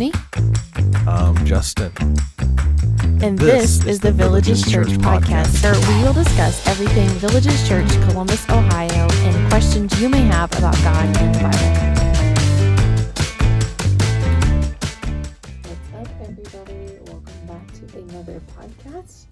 Tiffany. 0.00 0.12
Um, 1.06 1.36
Justin. 1.44 1.92
And 3.22 3.38
this, 3.38 3.84
is 3.84 4.00
the 4.00 4.12
Villages 4.12 4.62
Church, 4.70 4.88
podcast, 4.88 5.62
where 5.62 5.74
we 5.74 6.04
will 6.04 6.14
discuss 6.14 6.66
everything 6.66 7.06
Villages 7.18 7.68
Church, 7.68 7.88
Columbus, 8.08 8.48
Ohio, 8.48 9.08
and 9.10 9.50
questions 9.50 10.00
you 10.00 10.08
may 10.08 10.22
have 10.22 10.50
about 10.56 10.74
God 10.82 11.04
and 11.18 11.34
the 11.34 11.40
Bible. 11.40 11.90
What's 15.68 15.92
up, 15.94 16.08
everybody? 16.22 16.98
Welcome 17.04 17.46
back 17.46 17.66
to 17.74 17.98
another 17.98 18.40
podcast. 18.56 19.26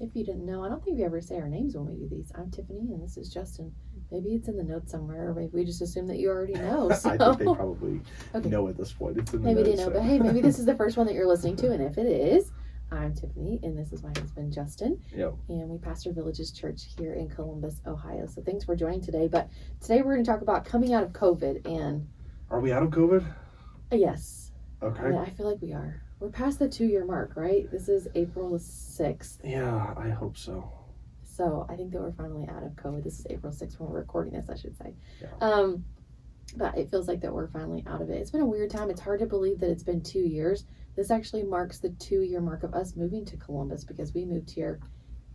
If 0.00 0.16
you 0.16 0.24
didn't 0.24 0.46
know, 0.46 0.64
I 0.64 0.68
don't 0.68 0.84
think 0.84 0.98
we 0.98 1.04
ever 1.04 1.20
say 1.20 1.36
our 1.36 1.48
names 1.48 1.76
when 1.76 1.86
we 1.86 1.94
do 1.94 2.08
these. 2.08 2.32
I'm 2.34 2.50
Tiffany, 2.50 2.92
and 2.92 3.02
this 3.02 3.16
is 3.16 3.28
Justin. 3.32 3.72
Maybe 4.10 4.30
it's 4.30 4.48
in 4.48 4.56
the 4.56 4.64
notes 4.64 4.90
somewhere, 4.90 5.28
or 5.30 5.34
maybe 5.34 5.50
we 5.52 5.64
just 5.64 5.82
assume 5.82 6.06
that 6.06 6.18
you 6.18 6.30
already 6.30 6.54
know. 6.66 6.90
So 6.90 7.10
I 7.10 7.18
think 7.18 7.38
they 7.38 7.44
probably 7.44 8.00
Okay. 8.34 8.48
know 8.48 8.68
at 8.68 8.76
this 8.76 8.92
point. 8.92 9.18
It's 9.18 9.32
in 9.34 9.42
the 9.42 9.46
maybe 9.54 9.62
they 9.62 9.76
know, 9.76 9.84
so- 9.86 9.90
but 9.90 10.02
hey, 10.02 10.18
maybe 10.18 10.40
this 10.40 10.58
is 10.58 10.64
the 10.66 10.74
first 10.74 10.96
one 10.96 11.06
that 11.06 11.14
you're 11.14 11.26
listening 11.28 11.56
to, 11.56 11.70
and 11.72 11.82
if 11.82 11.98
it 11.98 12.06
is, 12.06 12.50
I'm 12.90 13.14
Tiffany, 13.14 13.60
and 13.62 13.76
this 13.76 13.92
is 13.92 14.02
my 14.02 14.08
husband 14.18 14.50
Justin, 14.52 14.98
Yep. 15.14 15.34
and 15.50 15.68
we 15.68 15.76
pastor 15.76 16.10
Villages 16.12 16.50
Church 16.52 16.84
here 16.98 17.12
in 17.14 17.28
Columbus, 17.28 17.82
Ohio. 17.86 18.26
So 18.26 18.40
thanks 18.42 18.64
for 18.64 18.74
joining 18.74 19.02
today. 19.02 19.28
But 19.28 19.50
today 19.82 19.98
we're 20.00 20.14
going 20.14 20.24
to 20.24 20.30
talk 20.30 20.40
about 20.40 20.64
coming 20.64 20.94
out 20.94 21.02
of 21.02 21.12
COVID, 21.12 21.66
and 21.70 22.08
Are 22.50 22.60
we 22.60 22.72
out 22.72 22.82
of 22.82 22.88
COVID? 22.90 23.26
yes, 23.92 24.52
Okay. 24.82 25.10
yeah, 25.12 25.20
I 25.20 25.28
feel 25.30 25.46
like 25.50 25.60
we 25.60 25.72
are. 25.74 26.00
We're 26.18 26.30
past 26.30 26.58
the 26.58 26.68
two-year 26.68 27.04
mark, 27.04 27.32
right? 27.36 27.70
This 27.70 27.88
is 27.90 28.08
April 28.14 28.58
sixth. 28.58 29.38
Yeah, 29.44 29.92
I 29.96 30.08
hope 30.08 30.36
so. 30.38 30.72
So 31.38 31.64
I 31.68 31.76
think 31.76 31.92
that 31.92 32.02
we're 32.02 32.12
finally 32.12 32.48
out 32.48 32.64
of 32.64 32.72
COVID. 32.72 33.04
This 33.04 33.20
is 33.20 33.26
April 33.30 33.52
6th 33.52 33.78
when 33.78 33.88
we're 33.90 34.00
recording 34.00 34.32
this, 34.32 34.50
I 34.50 34.56
should 34.56 34.76
say. 34.76 34.92
Yeah. 35.22 35.28
Um, 35.40 35.84
but 36.56 36.76
it 36.76 36.90
feels 36.90 37.06
like 37.06 37.20
that 37.20 37.32
we're 37.32 37.46
finally 37.46 37.84
out 37.86 38.02
of 38.02 38.10
it. 38.10 38.16
It's 38.16 38.32
been 38.32 38.40
a 38.40 38.46
weird 38.46 38.70
time. 38.70 38.90
It's 38.90 39.00
hard 39.00 39.20
to 39.20 39.26
believe 39.26 39.60
that 39.60 39.70
it's 39.70 39.84
been 39.84 40.02
two 40.02 40.18
years. 40.18 40.64
This 40.96 41.12
actually 41.12 41.44
marks 41.44 41.78
the 41.78 41.90
two 41.90 42.22
year 42.22 42.40
mark 42.40 42.64
of 42.64 42.74
us 42.74 42.96
moving 42.96 43.24
to 43.26 43.36
Columbus 43.36 43.84
because 43.84 44.12
we 44.14 44.24
moved 44.24 44.50
here 44.50 44.80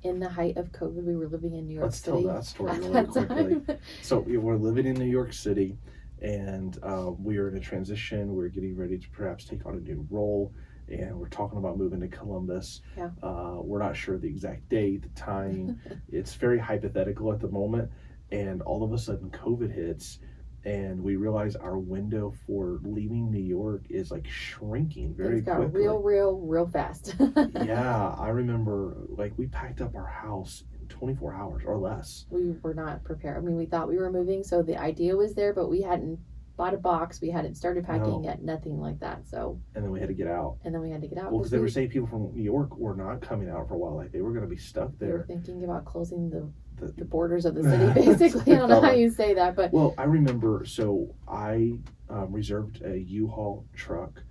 in 0.02 0.20
the 0.20 0.28
height 0.28 0.58
of 0.58 0.74
COVID. 0.74 1.06
We 1.06 1.16
were 1.16 1.30
living 1.30 1.54
in 1.54 1.68
New 1.68 1.76
York 1.76 1.86
Let's 1.86 2.02
tell 2.02 2.22
that 2.24 2.44
story 2.44 2.78
really 2.80 3.06
quickly. 3.06 3.62
time. 3.62 3.78
So 4.02 4.20
we 4.20 4.36
we're 4.36 4.58
living 4.58 4.86
in 4.86 4.96
New 4.96 5.06
York 5.06 5.32
City, 5.32 5.78
and 6.22 6.78
uh, 6.84 7.12
we 7.18 7.38
are 7.38 7.48
in 7.48 7.56
a 7.56 7.62
transition. 7.62 8.36
We're 8.36 8.50
getting 8.50 8.76
ready 8.76 8.98
to 8.98 9.10
perhaps 9.12 9.46
take 9.46 9.66
on 9.66 9.76
a 9.76 9.80
new 9.80 10.06
role, 10.10 10.52
and 10.90 11.18
we're 11.20 11.30
talking 11.30 11.58
about 11.58 11.78
moving 11.78 12.00
to 12.02 12.08
Columbus. 12.08 12.82
Yeah. 12.98 13.10
Uh, 13.22 13.58
we're 13.62 13.80
not 13.80 13.96
sure 13.96 14.18
the 14.18 14.28
exact 14.28 14.70
date, 14.70 15.04
the 15.04 15.10
time. 15.10 15.80
it's 16.12 16.34
very 16.36 16.60
hypothetical 16.60 17.32
at 17.32 17.40
the 17.40 17.50
moment, 17.50 17.90
and 18.32 18.62
all 18.64 18.84
of 18.84 18.94
a 18.94 18.98
sudden, 18.98 19.30
COVID 19.30 19.74
hits. 19.74 20.20
And 20.66 21.04
we 21.04 21.18
realize 21.18 21.58
our 21.58 21.78
window 21.78 22.34
for 22.48 22.80
leaving 22.84 23.30
New 23.30 23.42
York 23.42 23.82
is 23.90 24.12
like 24.12 24.26
shrinking 24.26 25.14
very 25.14 25.36
Things 25.42 25.46
got 25.46 25.58
quickly. 25.58 25.82
real, 25.82 26.00
real, 26.00 26.38
real 26.40 26.66
fast. 26.68 27.16
yeah, 27.66 28.16
I 28.18 28.30
remember 28.30 28.96
like 29.10 29.34
we 29.38 29.48
packed 29.48 29.82
up 29.82 29.94
our 29.94 30.08
house 30.08 30.64
in 30.80 30.88
24 30.88 31.34
hours 31.34 31.64
or 31.66 31.78
less. 31.78 32.28
we 32.30 32.52
were 32.62 32.74
not 32.74 33.04
prepared. 33.04 33.36
I 33.36 33.42
mean, 33.42 33.58
we 33.58 33.66
thought 33.66 33.90
we 33.90 33.98
were 33.98 34.10
moving, 34.10 34.42
so 34.42 34.62
the 34.62 34.78
idea 34.78 35.18
was 35.18 35.34
there, 35.34 35.54
but 35.54 35.68
we 35.70 35.82
hadn't 35.82 36.18
bought 36.56 36.74
a 36.74 36.78
box. 36.78 37.20
We 37.22 37.30
hadn't 37.30 37.56
started 37.56 37.84
packing 37.86 38.22
No. 38.22 38.24
yet, 38.24 38.44
nothing 38.44 38.80
like 38.80 39.00
that. 39.00 39.28
So, 39.28 39.60
And 39.76 39.84
then 39.84 39.92
we 39.92 40.00
had 40.00 40.10
to 40.10 40.14
get 40.14 40.28
out. 40.28 40.58
and 40.64 40.74
then 40.74 40.82
we 40.82 40.92
had 40.92 41.02
to 41.02 41.08
get 41.08 41.18
out. 41.18 41.32
Well, 41.32 41.42
'cause 41.42 41.50
because 41.50 41.52
they 41.52 41.58
we- 41.58 41.62
were 41.64 41.70
saying 41.70 41.90
people 41.90 42.08
from 42.08 42.32
New 42.36 42.44
York 42.44 42.78
were 42.78 42.96
not 42.96 43.22
coming 43.22 43.50
out 43.50 43.68
for 43.68 43.74
a 43.74 43.78
while. 43.78 43.96
Like 43.96 44.12
they 44.12 44.22
were 44.22 44.30
going 44.32 44.44
to 44.44 44.50
be 44.50 44.58
stuck 44.58 44.92
We 45.00 45.08
were 45.08 45.18
there. 45.18 45.26
thinking 45.26 45.64
about 45.64 45.86
closing 45.86 46.30
the, 46.30 46.48
The- 46.78 46.92
the 46.98 47.06
borders 47.06 47.46
of 47.46 47.56
the 47.56 47.64
city, 47.64 47.94
basically. 48.20 48.54
I 48.54 48.58
don't 48.60 48.70
know 48.70 48.82
how 48.82 48.92
you 48.92 49.10
say 49.10 49.34
that, 49.36 49.56
but 49.56 49.72
Well, 49.74 49.94
I 49.98 50.04
remember. 50.04 50.64
So 50.66 51.14
I 51.28 51.78
um, 52.10 52.32
reserved 52.32 52.82
a 52.84 52.98
U-Haul 53.00 53.66
truck. 53.74 54.22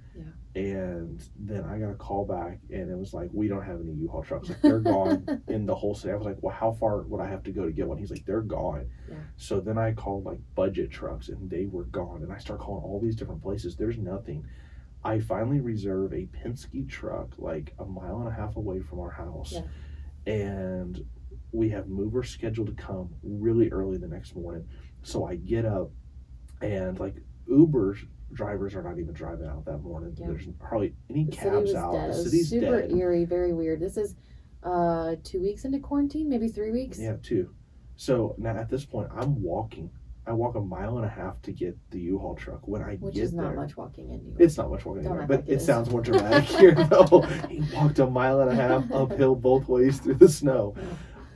And 0.54 1.22
then 1.38 1.64
I 1.64 1.78
got 1.78 1.90
a 1.90 1.94
call 1.94 2.26
back, 2.26 2.58
and 2.68 2.90
it 2.90 2.98
was 2.98 3.14
like, 3.14 3.30
"We 3.32 3.48
don't 3.48 3.64
have 3.64 3.80
any 3.80 3.92
U-Haul 3.92 4.22
trucks. 4.22 4.50
Like 4.50 4.60
they're 4.60 4.80
gone 4.80 5.42
in 5.48 5.64
the 5.64 5.74
whole 5.74 5.94
city." 5.94 6.12
I 6.12 6.16
was 6.16 6.26
like, 6.26 6.36
"Well, 6.42 6.54
how 6.54 6.72
far 6.72 7.00
would 7.02 7.22
I 7.22 7.28
have 7.28 7.42
to 7.44 7.52
go 7.52 7.64
to 7.64 7.72
get 7.72 7.88
one?" 7.88 7.96
He's 7.96 8.10
like, 8.10 8.26
"They're 8.26 8.42
gone." 8.42 8.86
Yeah. 9.10 9.16
So 9.36 9.60
then 9.60 9.78
I 9.78 9.92
called 9.94 10.24
like 10.26 10.40
budget 10.54 10.90
trucks, 10.90 11.30
and 11.30 11.48
they 11.48 11.64
were 11.64 11.84
gone. 11.84 12.22
And 12.22 12.30
I 12.30 12.36
start 12.38 12.60
calling 12.60 12.84
all 12.84 13.00
these 13.00 13.16
different 13.16 13.42
places. 13.42 13.76
There's 13.76 13.96
nothing. 13.96 14.44
I 15.02 15.20
finally 15.20 15.60
reserve 15.60 16.12
a 16.12 16.26
Penske 16.26 16.86
truck 16.88 17.34
like 17.38 17.72
a 17.78 17.84
mile 17.86 18.18
and 18.18 18.28
a 18.28 18.32
half 18.32 18.56
away 18.56 18.80
from 18.80 19.00
our 19.00 19.10
house, 19.10 19.54
Yeah. 20.26 20.32
and 20.34 21.02
we 21.50 21.70
have 21.70 21.88
movers 21.88 22.28
scheduled 22.28 22.66
to 22.68 22.74
come 22.74 23.08
really 23.22 23.70
early 23.70 23.96
the 23.96 24.06
next 24.06 24.36
morning. 24.36 24.68
So 25.02 25.24
I 25.24 25.36
get 25.36 25.64
up, 25.64 25.90
and 26.60 27.00
like 27.00 27.16
Uber 27.48 27.96
drivers 28.32 28.74
are 28.74 28.82
not 28.82 28.98
even 28.98 29.12
driving 29.14 29.46
out 29.46 29.64
that 29.66 29.78
morning. 29.78 30.14
Yeah. 30.18 30.28
There's 30.28 30.48
hardly 30.60 30.94
any 31.10 31.24
the 31.24 31.32
cabs 31.36 31.74
out. 31.74 31.92
dead. 31.92 32.10
The 32.10 32.14
city's 32.14 32.50
super 32.50 32.80
dead. 32.82 32.92
eerie, 32.92 33.24
very 33.24 33.52
weird. 33.52 33.80
This 33.80 33.96
is 33.96 34.14
uh 34.62 35.16
two 35.24 35.40
weeks 35.40 35.64
into 35.64 35.78
quarantine, 35.80 36.28
maybe 36.28 36.48
three 36.48 36.70
weeks. 36.70 36.98
Yeah, 36.98 37.16
two. 37.22 37.50
So 37.96 38.34
now 38.38 38.56
at 38.56 38.68
this 38.70 38.84
point, 38.84 39.08
I'm 39.14 39.40
walking. 39.42 39.90
I 40.24 40.32
walk 40.32 40.54
a 40.54 40.60
mile 40.60 40.98
and 40.98 41.04
a 41.04 41.08
half 41.08 41.42
to 41.42 41.52
get 41.52 41.76
the 41.90 41.98
U-Haul 41.98 42.36
truck. 42.36 42.68
When 42.68 42.80
I 42.80 42.94
Which 42.94 43.14
get 43.14 43.24
is 43.24 43.32
not 43.34 43.42
there, 43.48 43.56
much 43.56 43.76
walking 43.76 44.10
in 44.12 44.18
New 44.22 44.28
York. 44.30 44.40
it's 44.40 44.56
not 44.56 44.70
much 44.70 44.84
walking 44.84 45.02
Don't 45.02 45.18
anywhere, 45.18 45.22
act 45.38 45.46
but 45.46 45.52
it, 45.52 45.56
it 45.56 45.62
sounds 45.62 45.90
more 45.90 46.00
dramatic 46.00 46.44
here. 46.60 46.74
Though 46.76 47.22
he 47.50 47.60
walked 47.74 47.98
a 47.98 48.06
mile 48.06 48.40
and 48.40 48.50
a 48.50 48.54
half 48.54 48.88
uphill 48.92 49.34
both 49.34 49.66
ways 49.66 49.98
through 49.98 50.14
the 50.16 50.28
snow. 50.28 50.74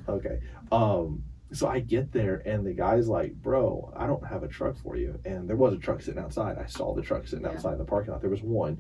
Okay. 0.08 0.38
Um. 0.70 1.24
So 1.56 1.68
I 1.68 1.80
get 1.80 2.12
there 2.12 2.42
and 2.44 2.66
the 2.66 2.74
guy's 2.74 3.08
like, 3.08 3.34
"Bro, 3.40 3.94
I 3.96 4.06
don't 4.06 4.26
have 4.26 4.42
a 4.42 4.48
truck 4.48 4.76
for 4.76 4.94
you." 4.94 5.18
And 5.24 5.48
there 5.48 5.56
was 5.56 5.72
a 5.72 5.78
truck 5.78 6.02
sitting 6.02 6.22
outside. 6.22 6.58
I 6.58 6.66
saw 6.66 6.94
the 6.94 7.00
truck 7.00 7.26
sitting 7.26 7.46
Yeah. 7.46 7.52
outside 7.52 7.72
in 7.72 7.78
the 7.78 7.84
parking 7.86 8.12
lot. 8.12 8.20
There 8.20 8.28
was 8.28 8.42
one, 8.42 8.76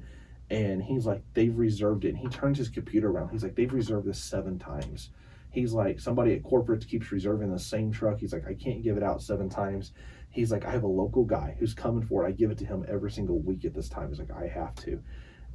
and 0.50 0.82
he's 0.82 1.06
like, 1.06 1.22
"They've 1.32 1.56
reserved 1.56 2.04
it." 2.04 2.10
And 2.10 2.18
he 2.18 2.28
turns 2.28 2.58
his 2.58 2.68
computer 2.68 3.08
around. 3.08 3.30
He's 3.30 3.42
like, 3.42 3.54
"They've 3.54 3.72
reserved 3.72 4.06
this 4.06 4.18
seven 4.18 4.58
times." 4.58 5.10
He's 5.48 5.72
like, 5.72 6.00
"Somebody 6.00 6.34
at 6.34 6.42
corporate 6.42 6.86
keeps 6.86 7.10
reserving 7.10 7.50
the 7.50 7.58
same 7.58 7.90
truck." 7.92 8.18
He's 8.18 8.34
like, 8.34 8.46
"I 8.46 8.52
can't 8.52 8.82
give 8.82 8.98
it 8.98 9.02
out 9.02 9.22
seven 9.22 9.48
times." 9.48 9.94
He's 10.28 10.52
like, 10.52 10.66
"I 10.66 10.70
have 10.70 10.82
a 10.82 10.86
local 10.86 11.24
guy 11.24 11.56
who's 11.58 11.72
coming 11.72 12.02
for 12.02 12.24
it. 12.24 12.28
I 12.28 12.32
give 12.32 12.50
it 12.50 12.58
to 12.58 12.66
him 12.66 12.84
every 12.86 13.10
single 13.10 13.38
week 13.38 13.64
at 13.64 13.72
this 13.72 13.88
time." 13.88 14.10
He's 14.10 14.18
like, 14.18 14.30
"I 14.32 14.48
have 14.48 14.74
to." 14.84 15.00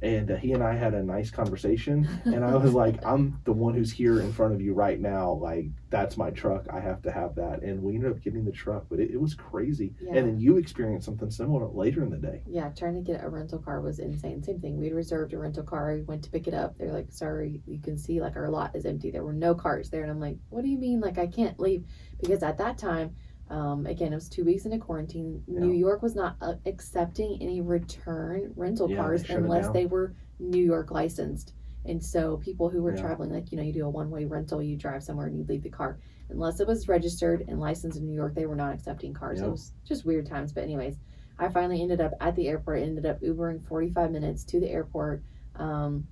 And 0.02 0.32
uh, 0.32 0.36
he 0.36 0.52
and 0.52 0.62
I 0.62 0.74
had 0.74 0.94
a 0.94 1.02
nice 1.02 1.30
conversation, 1.30 2.08
and 2.24 2.44
I 2.44 2.56
was 2.56 2.74
like, 2.74 3.04
I'm 3.06 3.40
the 3.44 3.52
one 3.52 3.74
who's 3.74 3.92
here 3.92 4.20
in 4.20 4.32
front 4.32 4.52
of 4.52 4.60
you 4.60 4.74
right 4.74 5.00
now. 5.00 5.32
Like, 5.32 5.66
that's 5.90 6.16
my 6.16 6.30
truck. 6.30 6.66
I 6.72 6.80
have 6.80 7.02
to 7.02 7.12
have 7.12 7.36
that. 7.36 7.62
And 7.62 7.82
we 7.82 7.94
ended 7.94 8.10
up 8.10 8.20
getting 8.20 8.44
the 8.44 8.52
truck, 8.52 8.86
but 8.90 8.98
it, 8.98 9.10
it 9.12 9.20
was 9.20 9.34
crazy. 9.34 9.94
Yeah. 10.00 10.14
And 10.14 10.28
then 10.28 10.40
you 10.40 10.56
experienced 10.56 11.06
something 11.06 11.30
similar 11.30 11.68
later 11.68 12.02
in 12.02 12.10
the 12.10 12.16
day. 12.16 12.42
Yeah, 12.46 12.70
trying 12.70 12.94
to 12.94 13.00
get 13.00 13.22
a 13.22 13.28
rental 13.28 13.58
car 13.58 13.80
was 13.80 14.00
insane. 14.00 14.42
Same 14.42 14.60
thing. 14.60 14.78
We'd 14.78 14.92
reserved 14.92 15.32
a 15.34 15.38
rental 15.38 15.62
car. 15.62 15.94
We 15.94 16.02
went 16.02 16.24
to 16.24 16.30
pick 16.30 16.48
it 16.48 16.54
up. 16.54 16.76
They're 16.78 16.92
like, 16.92 17.12
sorry, 17.12 17.60
you 17.66 17.78
can 17.78 17.96
see 17.96 18.20
like 18.20 18.36
our 18.36 18.48
lot 18.48 18.74
is 18.74 18.86
empty. 18.86 19.10
There 19.10 19.24
were 19.24 19.32
no 19.32 19.54
cars 19.54 19.90
there. 19.90 20.02
And 20.02 20.10
I'm 20.10 20.20
like, 20.20 20.38
what 20.50 20.62
do 20.62 20.68
you 20.68 20.78
mean? 20.78 21.00
Like, 21.00 21.18
I 21.18 21.26
can't 21.26 21.60
leave? 21.60 21.84
Because 22.20 22.42
at 22.42 22.58
that 22.58 22.78
time, 22.78 23.14
um, 23.52 23.84
again, 23.84 24.12
it 24.12 24.14
was 24.14 24.30
two 24.30 24.44
weeks 24.46 24.64
into 24.64 24.78
quarantine. 24.78 25.44
New 25.46 25.72
York 25.72 26.00
was 26.00 26.14
not 26.14 26.36
uh, 26.40 26.54
accepting 26.64 27.36
any 27.42 27.60
return 27.60 28.50
rental 28.56 28.88
Yeah, 28.88 28.96
cars 28.96 29.24
it 29.24 29.30
unless 29.30 29.68
they 29.68 29.84
were 29.84 30.14
New 30.38 30.64
York 30.64 30.90
licensed. 30.90 31.52
And 31.84 32.02
so 32.02 32.38
people 32.38 32.70
who 32.70 32.82
were 32.82 32.94
Yeah. 32.94 33.02
traveling, 33.02 33.30
like, 33.30 33.52
you 33.52 33.58
know, 33.58 33.62
you 33.62 33.74
do 33.74 33.84
a 33.84 33.90
one 33.90 34.08
way 34.10 34.24
rental, 34.24 34.62
you 34.62 34.76
drive 34.78 35.02
somewhere 35.02 35.26
and 35.26 35.36
you 35.36 35.44
leave 35.44 35.62
the 35.62 35.68
car. 35.68 35.98
Unless 36.30 36.60
it 36.60 36.66
was 36.66 36.88
registered 36.88 37.44
and 37.46 37.60
licensed 37.60 37.98
in 37.98 38.06
New 38.06 38.14
York, 38.14 38.34
they 38.34 38.46
were 38.46 38.56
not 38.56 38.72
accepting 38.72 39.12
cars. 39.12 39.40
Yep. 39.40 39.48
It 39.48 39.50
was 39.50 39.72
just 39.84 40.06
weird 40.06 40.24
times. 40.24 40.54
But, 40.54 40.64
anyways, 40.64 40.96
I 41.38 41.50
finally 41.50 41.82
ended 41.82 42.00
up 42.00 42.12
at 42.22 42.34
the 42.34 42.48
airport, 42.48 42.80
ended 42.80 43.04
up 43.04 43.20
Ubering 43.20 43.62
45 43.66 44.12
minutes 44.12 44.44
to 44.44 44.60
the 44.60 44.70
airport. 44.70 45.22
Um, 45.56 46.06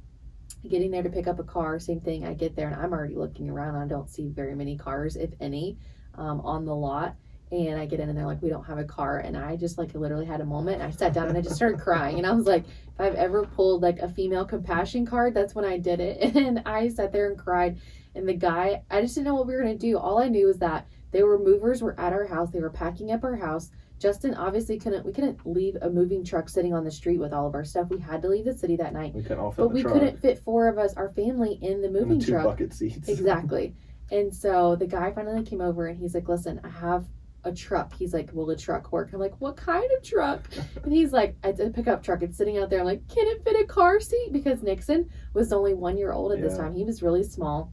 getting 0.68 0.90
there 0.90 1.02
to 1.02 1.08
pick 1.08 1.26
up 1.26 1.38
a 1.38 1.44
car, 1.44 1.78
same 1.78 2.00
thing. 2.00 2.26
I 2.26 2.34
get 2.34 2.54
there 2.54 2.68
and 2.68 2.76
I'm 2.78 2.92
already 2.92 3.14
looking 3.14 3.48
around. 3.48 3.76
I 3.76 3.86
don't 3.86 4.10
see 4.10 4.28
very 4.28 4.54
many 4.54 4.76
cars, 4.76 5.16
if 5.16 5.30
any, 5.40 5.78
um, 6.16 6.42
on 6.42 6.66
the 6.66 6.74
lot. 6.74 7.16
And 7.52 7.80
I 7.80 7.84
get 7.86 7.98
in 7.98 8.08
and 8.08 8.16
they're 8.16 8.26
like, 8.26 8.40
we 8.42 8.48
don't 8.48 8.62
have 8.64 8.78
a 8.78 8.84
car. 8.84 9.18
And 9.18 9.36
I 9.36 9.56
just 9.56 9.76
like 9.76 9.92
literally 9.94 10.24
had 10.26 10.40
a 10.40 10.44
moment. 10.44 10.82
I 10.82 10.90
sat 10.90 11.12
down 11.12 11.28
and 11.28 11.36
I 11.36 11.40
just 11.40 11.56
started 11.56 11.80
crying. 11.80 12.18
And 12.18 12.26
I 12.26 12.30
was 12.32 12.46
like, 12.46 12.64
if 12.64 13.00
I've 13.00 13.16
ever 13.16 13.44
pulled 13.44 13.82
like 13.82 13.98
a 13.98 14.08
female 14.08 14.44
compassion 14.44 15.04
card, 15.04 15.34
that's 15.34 15.54
when 15.54 15.64
I 15.64 15.76
did 15.78 15.98
it. 16.00 16.36
And 16.36 16.62
I 16.64 16.88
sat 16.88 17.12
there 17.12 17.28
and 17.28 17.36
cried. 17.38 17.80
And 18.14 18.28
the 18.28 18.34
guy, 18.34 18.82
I 18.90 19.00
just 19.02 19.14
didn't 19.16 19.26
know 19.26 19.34
what 19.34 19.46
we 19.48 19.54
were 19.54 19.62
going 19.62 19.76
to 19.76 19.86
do. 19.86 19.98
All 19.98 20.18
I 20.18 20.28
knew 20.28 20.46
was 20.46 20.58
that 20.58 20.86
they 21.10 21.22
were 21.24 21.38
movers 21.40 21.82
were 21.82 21.98
at 21.98 22.12
our 22.12 22.24
house. 22.24 22.50
They 22.50 22.60
were 22.60 22.70
packing 22.70 23.10
up 23.10 23.24
our 23.24 23.34
house. 23.36 23.70
Justin 23.98 24.34
obviously 24.34 24.78
couldn't, 24.78 25.04
we 25.04 25.12
couldn't 25.12 25.44
leave 25.44 25.76
a 25.82 25.90
moving 25.90 26.24
truck 26.24 26.48
sitting 26.48 26.72
on 26.72 26.84
the 26.84 26.90
street 26.90 27.18
with 27.18 27.32
all 27.32 27.46
of 27.48 27.54
our 27.54 27.64
stuff. 27.64 27.88
We 27.90 27.98
had 27.98 28.22
to 28.22 28.28
leave 28.28 28.44
the 28.46 28.56
city 28.56 28.76
that 28.76 28.92
night. 28.94 29.12
We 29.12 29.22
couldn't 29.22 29.40
all 29.40 29.50
fit 29.50 29.58
But 29.58 29.68
we 29.72 29.82
truck. 29.82 29.94
couldn't 29.94 30.20
fit 30.22 30.38
four 30.38 30.68
of 30.68 30.78
us, 30.78 30.94
our 30.94 31.10
family, 31.10 31.58
in 31.60 31.80
the 31.82 31.88
in 31.88 31.92
the 31.92 32.00
moving 32.00 32.20
two 32.20 32.30
truck. 32.32 32.44
bucket 32.44 32.72
seats. 32.72 33.08
Exactly. 33.08 33.74
And 34.10 34.34
so 34.34 34.74
the 34.76 34.86
guy 34.86 35.12
finally 35.12 35.42
came 35.44 35.60
over 35.60 35.86
and 35.88 35.98
he's 35.98 36.14
like, 36.14 36.28
Listen, 36.28 36.60
I 36.64 36.68
have 36.68 37.06
a 37.44 37.52
truck. 37.52 37.94
He's 37.94 38.12
like, 38.12 38.32
Will 38.32 38.46
the 38.46 38.56
truck 38.56 38.92
work? 38.92 39.12
I'm 39.12 39.20
like, 39.20 39.40
What 39.40 39.56
kind 39.56 39.88
of 39.96 40.02
truck? 40.02 40.48
And 40.82 40.92
he's 40.92 41.12
like, 41.12 41.36
It's 41.44 41.60
a 41.60 41.70
pickup 41.70 42.02
truck. 42.02 42.22
It's 42.22 42.36
sitting 42.36 42.58
out 42.58 42.70
there. 42.70 42.80
I'm 42.80 42.86
like, 42.86 43.06
Can 43.08 43.26
it 43.26 43.44
fit 43.44 43.60
a 43.60 43.64
car 43.64 44.00
seat? 44.00 44.32
Because 44.32 44.62
Nixon 44.62 45.10
was 45.34 45.52
only 45.52 45.74
one 45.74 45.96
year 45.96 46.12
old 46.12 46.32
at 46.32 46.40
this 46.40 46.56
time. 46.56 46.74
He 46.74 46.84
was 46.84 47.02
really 47.02 47.22
small. 47.22 47.72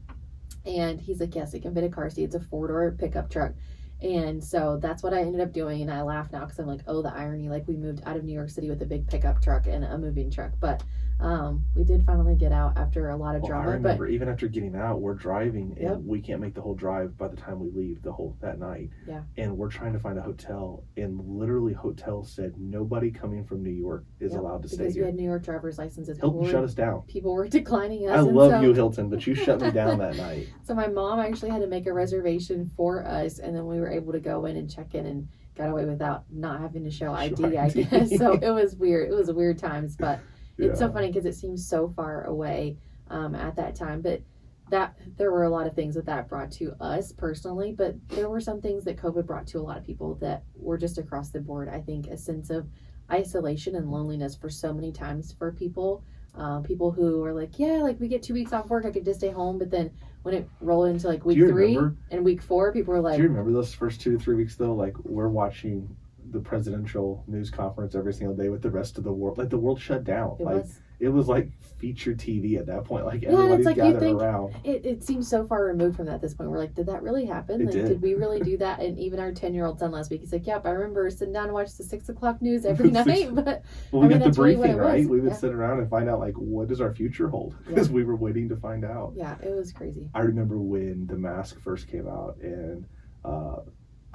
And 0.64 1.00
he's 1.00 1.20
like, 1.20 1.34
Yes, 1.34 1.54
it 1.54 1.62
can 1.62 1.74
fit 1.74 1.84
a 1.84 1.88
car 1.88 2.10
seat. 2.10 2.24
It's 2.24 2.34
a 2.34 2.40
four 2.40 2.68
door 2.68 2.94
pickup 2.98 3.30
truck. 3.30 3.52
And 4.00 4.42
so 4.42 4.78
that's 4.80 5.02
what 5.02 5.12
I 5.12 5.20
ended 5.20 5.40
up 5.40 5.52
doing. 5.52 5.82
And 5.82 5.90
I 5.90 6.02
laugh 6.02 6.30
now 6.32 6.44
because 6.44 6.58
I'm 6.58 6.66
like, 6.66 6.82
oh, 6.86 7.02
the 7.02 7.12
irony. 7.12 7.48
Like 7.48 7.66
we 7.66 7.76
moved 7.76 8.02
out 8.06 8.16
of 8.16 8.24
New 8.24 8.32
York 8.32 8.50
City 8.50 8.68
with 8.68 8.80
a 8.82 8.86
big 8.86 9.08
pickup 9.08 9.42
truck 9.42 9.66
and 9.66 9.84
a 9.84 9.98
moving 9.98 10.30
truck. 10.30 10.52
But 10.60 10.84
um, 11.20 11.64
we 11.74 11.82
did 11.84 12.04
finally 12.06 12.36
get 12.36 12.52
out 12.52 12.76
after 12.78 13.10
a 13.10 13.16
lot 13.16 13.34
of 13.34 13.42
Well, 13.42 13.52
I 13.52 13.64
remember 13.64 14.06
But 14.06 14.12
even 14.12 14.28
after 14.28 14.46
getting 14.46 14.76
out, 14.76 15.00
we're 15.00 15.14
driving 15.14 15.72
and 15.72 15.82
Yep. 15.82 15.98
we 16.04 16.20
can't 16.20 16.40
make 16.40 16.54
the 16.54 16.60
whole 16.60 16.74
drive 16.74 17.16
by 17.18 17.26
the 17.28 17.36
time 17.36 17.58
we 17.58 17.70
leave 17.70 18.02
the 18.02 18.12
whole 18.12 18.36
that 18.40 18.58
night. 18.60 18.90
Yeah. 19.06 19.22
And 19.36 19.56
we're 19.58 19.68
trying 19.70 19.92
to 19.94 19.98
find 19.98 20.16
a 20.18 20.22
hotel, 20.22 20.84
and 20.96 21.18
literally, 21.20 21.72
hotel 21.72 22.22
said 22.24 22.54
nobody 22.58 23.10
coming 23.10 23.44
from 23.44 23.62
New 23.62 23.70
York 23.70 24.04
is 24.20 24.32
Yep, 24.32 24.40
allowed 24.40 24.62
to 24.62 24.68
stay 24.68 24.76
here. 24.76 24.84
because 24.86 24.96
we 24.96 25.04
had 25.06 25.14
New 25.16 25.24
York 25.24 25.42
driver's 25.42 25.78
licenses. 25.78 26.18
Hilton 26.18 26.40
were, 26.40 26.50
shut 26.50 26.64
us 26.64 26.74
down. 26.74 27.02
people 27.08 27.32
were 27.32 27.48
declining 27.60 28.08
us. 28.08 28.16
I 28.18 28.20
love 28.20 28.52
so, 28.52 28.60
you, 28.60 28.72
Hilton, 28.72 29.08
but 29.08 29.26
you 29.26 29.34
shut 29.34 29.60
me 29.60 29.70
down 29.70 29.98
that 29.98 30.16
night. 30.28 30.48
So 30.62 30.74
my 30.74 30.86
mom 30.86 31.18
actually 31.18 31.50
had 31.50 31.60
to 31.62 31.66
make 31.68 31.86
a 31.86 31.92
reservation 31.92 32.70
for 32.76 33.04
us, 33.04 33.38
and 33.40 33.56
then 33.56 33.66
we 33.66 33.80
were 33.80 33.90
able 33.90 34.12
to 34.12 34.20
go 34.20 34.44
in 34.46 34.56
and 34.56 34.70
check 34.70 34.94
in 34.94 35.06
and 35.06 35.28
got 35.56 35.68
away 35.70 35.84
without 35.84 36.22
not 36.30 36.60
having 36.60 36.84
to 36.84 36.90
show 36.90 37.12
ID, 37.12 37.36
Show 37.36 37.46
I 37.58 37.68
guess. 37.70 38.10
So 38.18 38.32
it 38.34 38.50
was 38.50 38.76
weird. 38.76 39.10
It 39.10 39.14
was 39.14 39.32
weird 39.32 39.58
times, 39.58 39.96
but 39.96 40.20
it's 40.58 40.78
so 40.78 40.90
funny 40.92 41.08
because 41.08 41.26
it 41.26 41.34
seems 41.34 41.66
so 41.66 41.88
far 41.94 42.24
away 42.24 42.76
um, 43.10 43.34
at 43.34 43.56
that 43.56 43.74
time. 43.74 44.00
But 44.00 44.22
that 44.70 44.94
there 45.16 45.32
were 45.32 45.44
a 45.44 45.48
lot 45.50 45.66
of 45.66 45.74
things 45.74 45.94
that 45.94 46.04
that 46.06 46.28
brought 46.28 46.50
to 46.52 46.74
us 46.80 47.12
personally, 47.12 47.72
but 47.72 47.94
there 48.08 48.28
were 48.28 48.40
some 48.40 48.60
things 48.60 48.84
that 48.84 48.98
COVID 48.98 49.26
brought 49.26 49.46
to 49.48 49.58
a 49.58 49.62
lot 49.62 49.78
of 49.78 49.84
people 49.84 50.16
that 50.16 50.42
were 50.56 50.76
just 50.76 50.98
across 50.98 51.30
the 51.30 51.40
board. 51.40 51.68
I 51.68 51.80
think 51.80 52.08
a 52.08 52.18
sense 52.18 52.50
of 52.50 52.66
isolation 53.10 53.76
and 53.76 53.90
loneliness 53.90 54.36
for 54.36 54.50
so 54.50 54.72
many 54.72 54.92
times 54.92 55.32
for 55.38 55.52
people. 55.52 56.04
Um, 56.34 56.62
people 56.62 56.90
who 56.92 57.24
are 57.24 57.32
like, 57.32 57.58
yeah, 57.58 57.78
like 57.82 57.98
we 57.98 58.06
get 58.08 58.22
two 58.22 58.34
weeks 58.34 58.52
off 58.52 58.68
work, 58.68 58.84
I 58.84 58.90
could 58.90 59.04
just 59.04 59.20
stay 59.20 59.30
home. 59.30 59.58
But 59.58 59.70
then 59.70 59.90
when 60.22 60.34
it 60.34 60.48
rolled 60.60 60.88
into 60.88 61.08
like 61.08 61.24
week 61.24 61.38
three 61.38 61.76
remember- 61.76 61.96
and 62.10 62.24
week 62.24 62.42
four, 62.42 62.72
people 62.72 62.92
were 62.92 63.00
like, 63.00 63.16
Do 63.16 63.22
you 63.22 63.28
remember 63.30 63.52
those 63.52 63.72
first 63.72 64.00
two 64.00 64.12
to 64.12 64.22
three 64.22 64.36
weeks 64.36 64.54
though? 64.54 64.74
Like 64.74 64.96
we're 64.98 65.28
watching 65.28 65.96
the 66.30 66.40
presidential 66.40 67.24
news 67.26 67.50
conference 67.50 67.94
every 67.94 68.12
single 68.12 68.36
day 68.36 68.48
with 68.48 68.62
the 68.62 68.70
rest 68.70 68.98
of 68.98 69.04
the 69.04 69.12
world. 69.12 69.38
Like 69.38 69.50
the 69.50 69.58
world 69.58 69.80
shut 69.80 70.04
down. 70.04 70.36
it 70.38 70.44
like 70.44 70.62
was. 70.62 70.80
it 71.00 71.08
was 71.08 71.28
like 71.28 71.50
featured 71.78 72.18
TV 72.18 72.58
at 72.58 72.66
that 72.66 72.84
point. 72.84 73.06
Like 73.06 73.22
Yeah, 73.22 73.30
everybody's 73.30 73.66
like 73.66 73.76
gathered 73.76 74.02
around. 74.02 74.54
It, 74.64 74.84
it 74.84 75.04
seems 75.04 75.28
so 75.28 75.46
far 75.46 75.64
removed 75.64 75.96
from 75.96 76.06
that 76.06 76.16
at 76.16 76.20
this 76.20 76.34
point. 76.34 76.50
We're 76.50 76.58
like, 76.58 76.74
did 76.74 76.86
that 76.86 77.02
really 77.02 77.24
happen? 77.24 77.60
It 77.62 77.64
like, 77.66 77.72
did. 77.74 78.02
we 78.02 78.14
really 78.14 78.40
do 78.40 78.56
that? 78.58 78.80
And 78.80 78.98
even 78.98 79.20
our 79.20 79.32
10 79.32 79.54
year 79.54 79.64
old 79.64 79.78
son 79.78 79.90
last 79.92 80.10
week, 80.10 80.20
he's 80.20 80.32
like, 80.32 80.46
yep, 80.46 80.66
I 80.66 80.70
remember 80.70 81.08
sitting 81.10 81.32
down 81.32 81.44
and 81.44 81.52
watch 81.54 81.74
the 81.76 81.84
six 81.84 82.08
o'clock 82.08 82.42
news 82.42 82.64
every 82.66 82.90
night. 82.90 83.34
But 83.34 83.62
Well, 83.92 84.02
I 84.02 84.06
we 84.06 84.08
mean, 84.08 84.08
get 84.10 84.18
the 84.18 84.24
that's 84.26 84.38
really 84.38 84.56
briefing, 84.56 84.76
right? 84.76 85.08
We 85.08 85.20
would 85.20 85.30
Yeah. 85.30 85.36
sit 85.36 85.52
around 85.54 85.78
and 85.80 85.88
find 85.88 86.08
out 86.08 86.18
like 86.18 86.34
what 86.34 86.68
does 86.68 86.80
our 86.80 86.92
future 86.94 87.28
hold 87.28 87.54
because 87.66 87.90
we 87.90 88.04
were 88.04 88.16
waiting 88.16 88.48
to 88.50 88.56
find 88.56 88.84
out. 88.84 89.12
yeah, 89.16 89.36
it 89.42 89.54
was 89.54 89.72
crazy. 89.72 90.08
I 90.14 90.20
remember 90.20 90.58
when 90.58 91.06
the 91.06 91.16
mask 91.16 91.60
first 91.60 91.88
came 91.88 92.06
out 92.08 92.36
and 92.42 92.84
uh, 93.24 93.56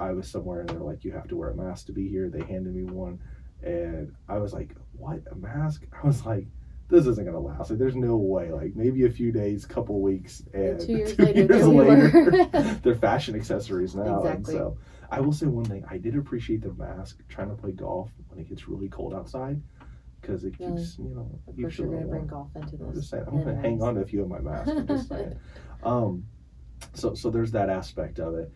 I 0.00 0.12
was 0.12 0.28
somewhere 0.28 0.60
and 0.60 0.68
they're 0.68 0.78
like, 0.80 1.04
"You 1.04 1.12
have 1.12 1.28
to 1.28 1.36
wear 1.36 1.50
a 1.50 1.56
mask 1.56 1.86
to 1.86 1.92
be 1.92 2.08
here." 2.08 2.28
They 2.28 2.42
handed 2.44 2.74
me 2.74 2.84
one, 2.84 3.20
and 3.62 4.12
I 4.28 4.38
was 4.38 4.52
like, 4.52 4.74
"What? 4.92 5.22
A 5.30 5.34
mask?" 5.36 5.84
I 6.02 6.06
was 6.06 6.24
like, 6.26 6.46
"This 6.88 7.06
isn't 7.06 7.24
gonna 7.24 7.38
last. 7.40 7.70
Like, 7.70 7.78
there's 7.78 7.96
no 7.96 8.16
way. 8.16 8.50
Like, 8.52 8.74
maybe 8.76 9.04
a 9.06 9.10
few 9.10 9.30
days, 9.32 9.64
couple 9.66 10.00
weeks, 10.00 10.42
and 10.52 10.80
two 10.80 10.92
years 10.96 11.16
two 11.16 11.24
later, 11.24 11.54
years 11.54 11.68
later, 11.68 12.44
they're 12.82 12.94
fashion 12.96 13.34
accessories 13.36 13.94
now." 13.94 14.18
Exactly. 14.18 14.54
And 14.54 14.62
so, 14.64 14.78
I 15.10 15.20
will 15.20 15.32
say 15.32 15.46
one 15.46 15.64
thing: 15.64 15.84
I 15.88 15.98
did 15.98 16.16
appreciate 16.16 16.62
the 16.62 16.72
mask 16.74 17.20
trying 17.28 17.50
to 17.50 17.54
play 17.56 17.72
golf 17.72 18.10
when 18.28 18.40
it 18.40 18.48
gets 18.48 18.66
really 18.68 18.88
cold 18.88 19.14
outside 19.14 19.60
because 20.20 20.42
it 20.44 20.58
Really? 20.58 20.76
keeps 20.76 20.98
you 20.98 21.14
know. 21.14 21.30
Of 21.46 21.54
keeps 21.56 21.76
course, 21.76 21.78
you 21.78 21.84
you're 21.84 21.92
going 21.94 22.06
to 22.06 22.10
little 22.10 22.26
bring 22.26 22.30
warm. 22.30 22.50
golf 22.54 22.56
into 22.72 22.82
I'm 22.84 22.88
this. 22.90 22.98
just 22.98 23.10
saying, 23.10 23.24
I'm 23.28 23.38
gonna 23.44 23.60
hang 23.60 23.80
on 23.82 23.94
to 23.94 24.00
a 24.00 24.06
few 24.06 24.22
of 24.22 24.28
my 24.28 24.40
masks. 24.40 24.70
I'm 24.70 24.86
just 24.86 25.08
saying. 25.08 25.34
Um, 25.84 26.24
so 26.94 27.14
so 27.14 27.30
there's 27.30 27.52
that 27.52 27.70
aspect 27.70 28.18
of 28.18 28.34
it. 28.34 28.52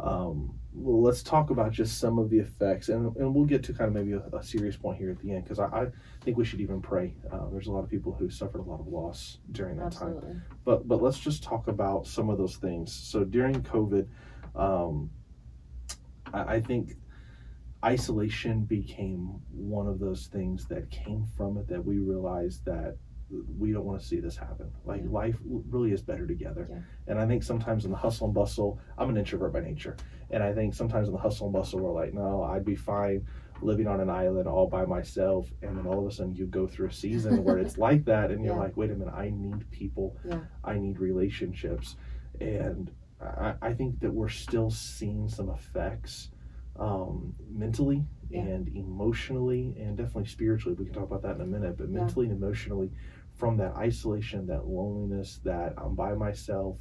Um, 0.00 0.58
well, 0.72 1.02
let's 1.02 1.22
talk 1.22 1.50
about 1.50 1.72
just 1.72 1.98
some 1.98 2.18
of 2.18 2.30
the 2.30 2.38
effects, 2.38 2.88
and 2.88 3.14
and 3.16 3.34
we'll 3.34 3.44
get 3.44 3.64
to 3.64 3.72
kind 3.72 3.88
of 3.88 3.94
maybe 3.94 4.12
a, 4.12 4.36
a 4.36 4.42
serious 4.42 4.76
point 4.76 4.98
here 4.98 5.10
at 5.10 5.18
the 5.18 5.32
end 5.32 5.44
because 5.44 5.58
I, 5.58 5.66
I 5.66 5.86
think 6.22 6.36
we 6.36 6.44
should 6.44 6.60
even 6.60 6.80
pray. 6.80 7.14
Uh, 7.32 7.48
there's 7.50 7.66
a 7.66 7.72
lot 7.72 7.82
of 7.82 7.90
people 7.90 8.12
who 8.12 8.30
suffered 8.30 8.60
a 8.60 8.62
lot 8.62 8.80
of 8.80 8.86
loss 8.86 9.38
during 9.52 9.76
that 9.78 9.92
time. 9.92 10.42
But 10.64 10.86
but 10.86 11.02
let's 11.02 11.18
just 11.18 11.42
talk 11.42 11.68
about 11.68 12.06
some 12.06 12.30
of 12.30 12.38
those 12.38 12.56
things. 12.56 12.92
So 12.92 13.24
during 13.24 13.62
COVID, 13.62 14.06
um, 14.54 15.10
I, 16.32 16.56
I 16.56 16.60
think 16.60 16.96
isolation 17.84 18.64
became 18.64 19.40
one 19.50 19.86
of 19.86 19.98
those 19.98 20.26
things 20.26 20.66
that 20.66 20.90
came 20.90 21.26
from 21.36 21.58
it 21.58 21.68
that 21.68 21.84
we 21.84 21.98
realized 21.98 22.64
that 22.64 22.96
we 23.58 23.72
don't 23.72 23.84
want 23.84 24.00
to 24.00 24.06
see 24.06 24.20
this 24.20 24.36
happen. 24.36 24.70
Like 24.84 25.02
Yeah. 25.02 25.10
life 25.10 25.38
really 25.44 25.92
is 25.92 26.02
better 26.02 26.26
together. 26.26 26.66
Yeah. 26.70 26.78
And 27.08 27.18
I 27.18 27.26
think 27.26 27.42
sometimes 27.42 27.84
in 27.84 27.90
the 27.90 27.96
hustle 27.96 28.26
and 28.26 28.34
bustle, 28.34 28.78
I'm 28.96 29.10
an 29.10 29.16
introvert 29.16 29.52
by 29.52 29.60
nature, 29.60 29.96
and 30.30 30.42
I 30.42 30.52
think 30.54 30.74
sometimes 30.74 31.08
in 31.08 31.12
the 31.14 31.20
hustle 31.20 31.46
and 31.46 31.52
bustle, 31.52 31.80
we're 31.80 31.92
like, 31.92 32.14
no, 32.14 32.42
I'd 32.42 32.64
be 32.64 32.74
fine 32.76 33.26
living 33.60 33.88
on 33.88 34.00
an 34.00 34.08
island 34.08 34.46
all 34.46 34.68
by 34.68 34.84
myself. 34.86 35.50
And 35.62 35.76
then 35.76 35.84
all 35.86 35.98
of 35.98 36.06
a 36.06 36.14
sudden, 36.14 36.34
you 36.36 36.46
go 36.46 36.66
through 36.68 36.88
a 36.88 36.92
season 36.92 37.42
where 37.42 37.58
it's 37.58 37.76
like 37.88 38.04
that, 38.06 38.30
and 38.30 38.44
you're 38.44 38.54
Yeah. 38.54 38.60
like, 38.60 38.76
wait 38.76 38.90
a 38.90 38.94
minute, 38.94 39.12
I 39.14 39.30
need 39.30 39.68
people. 39.70 40.16
Yeah. 40.24 40.40
I 40.64 40.78
need 40.78 40.98
relationships, 41.00 41.96
and 42.40 42.90
I, 43.20 43.54
I 43.60 43.72
think 43.74 43.98
that 44.00 44.12
we're 44.12 44.28
still 44.28 44.70
seeing 44.70 45.28
some 45.28 45.50
effects 45.50 46.30
um, 46.78 47.34
mentally 47.50 48.04
and 48.32 48.68
emotionally, 48.76 49.74
and 49.80 49.96
definitely 49.96 50.26
spiritually. 50.26 50.76
We 50.78 50.84
can 50.84 50.94
talk 50.94 51.04
about 51.04 51.22
that 51.22 51.34
in 51.36 51.40
a 51.40 51.46
minute, 51.46 51.76
but 51.78 51.88
mentally 51.88 52.26
and 52.28 52.36
emotionally, 52.40 52.92
from 53.38 53.56
that 53.56 53.74
isolation, 53.76 54.46
that 54.48 54.66
loneliness, 54.66 55.40
that 55.44 55.72
I'm 55.78 55.94
by 55.94 56.14
myself. 56.14 56.78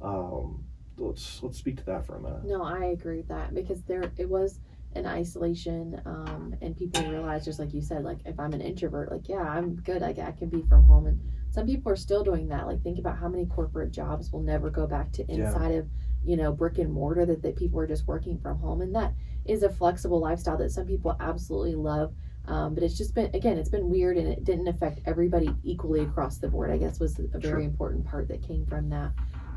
Um, 0.00 0.64
let's 0.96 1.42
let's 1.42 1.58
speak 1.58 1.76
to 1.78 1.84
that 1.86 2.06
for 2.06 2.16
a 2.16 2.20
minute. 2.22 2.44
No, 2.44 2.62
I 2.62 2.86
agree 2.86 3.18
with 3.18 3.28
that 3.28 3.52
because 3.54 3.82
there 3.82 4.10
it 4.16 4.28
was 4.28 4.60
an 4.94 5.04
isolation, 5.04 6.00
um, 6.06 6.54
and 6.62 6.74
people 6.76 7.02
realize 7.10 7.44
just 7.44 7.58
like 7.58 7.74
you 7.74 7.82
said, 7.82 8.04
like 8.04 8.18
if 8.24 8.38
I'm 8.38 8.52
an 8.52 8.60
introvert, 8.60 9.10
like 9.10 9.28
yeah, 9.28 9.42
I'm 9.42 9.74
good. 9.76 10.00
Like 10.00 10.18
I 10.18 10.30
can 10.30 10.48
be 10.48 10.62
from 10.62 10.84
home, 10.84 11.06
and 11.06 11.20
some 11.50 11.66
people 11.66 11.90
are 11.92 11.96
still 11.96 12.22
doing 12.22 12.48
that. 12.48 12.66
Like 12.66 12.82
think 12.82 12.98
about 12.98 13.18
how 13.18 13.28
many 13.28 13.46
corporate 13.46 13.90
jobs 13.90 14.32
will 14.32 14.42
never 14.42 14.70
go 14.70 14.86
back 14.86 15.12
to 15.12 15.24
Yeah. 15.28 15.48
inside 15.48 15.74
of 15.74 15.88
you 16.24 16.36
know 16.36 16.52
brick 16.52 16.78
and 16.78 16.92
mortar 16.92 17.26
that, 17.26 17.42
that 17.42 17.56
people 17.56 17.80
are 17.80 17.86
just 17.86 18.06
working 18.06 18.38
from 18.38 18.58
home, 18.60 18.80
and 18.80 18.94
that 18.94 19.12
is 19.44 19.64
a 19.64 19.68
flexible 19.68 20.20
lifestyle 20.20 20.56
that 20.58 20.70
some 20.70 20.86
people 20.86 21.16
absolutely 21.18 21.74
love. 21.74 22.14
Um, 22.48 22.74
but 22.74 22.82
it's 22.82 22.96
just 22.96 23.14
been 23.14 23.30
again, 23.34 23.58
it's 23.58 23.68
been 23.68 23.88
weird, 23.88 24.16
and 24.16 24.28
it 24.28 24.44
didn't 24.44 24.68
affect 24.68 25.00
everybody 25.06 25.50
equally 25.64 26.00
across 26.00 26.38
the 26.38 26.48
board. 26.48 26.70
I 26.70 26.78
guess 26.78 27.00
was 27.00 27.18
a 27.18 27.38
very 27.38 27.42
Sure. 27.42 27.58
important 27.60 28.04
part 28.04 28.28
that 28.28 28.42
came 28.42 28.66
from 28.66 28.88
that. 28.90 29.12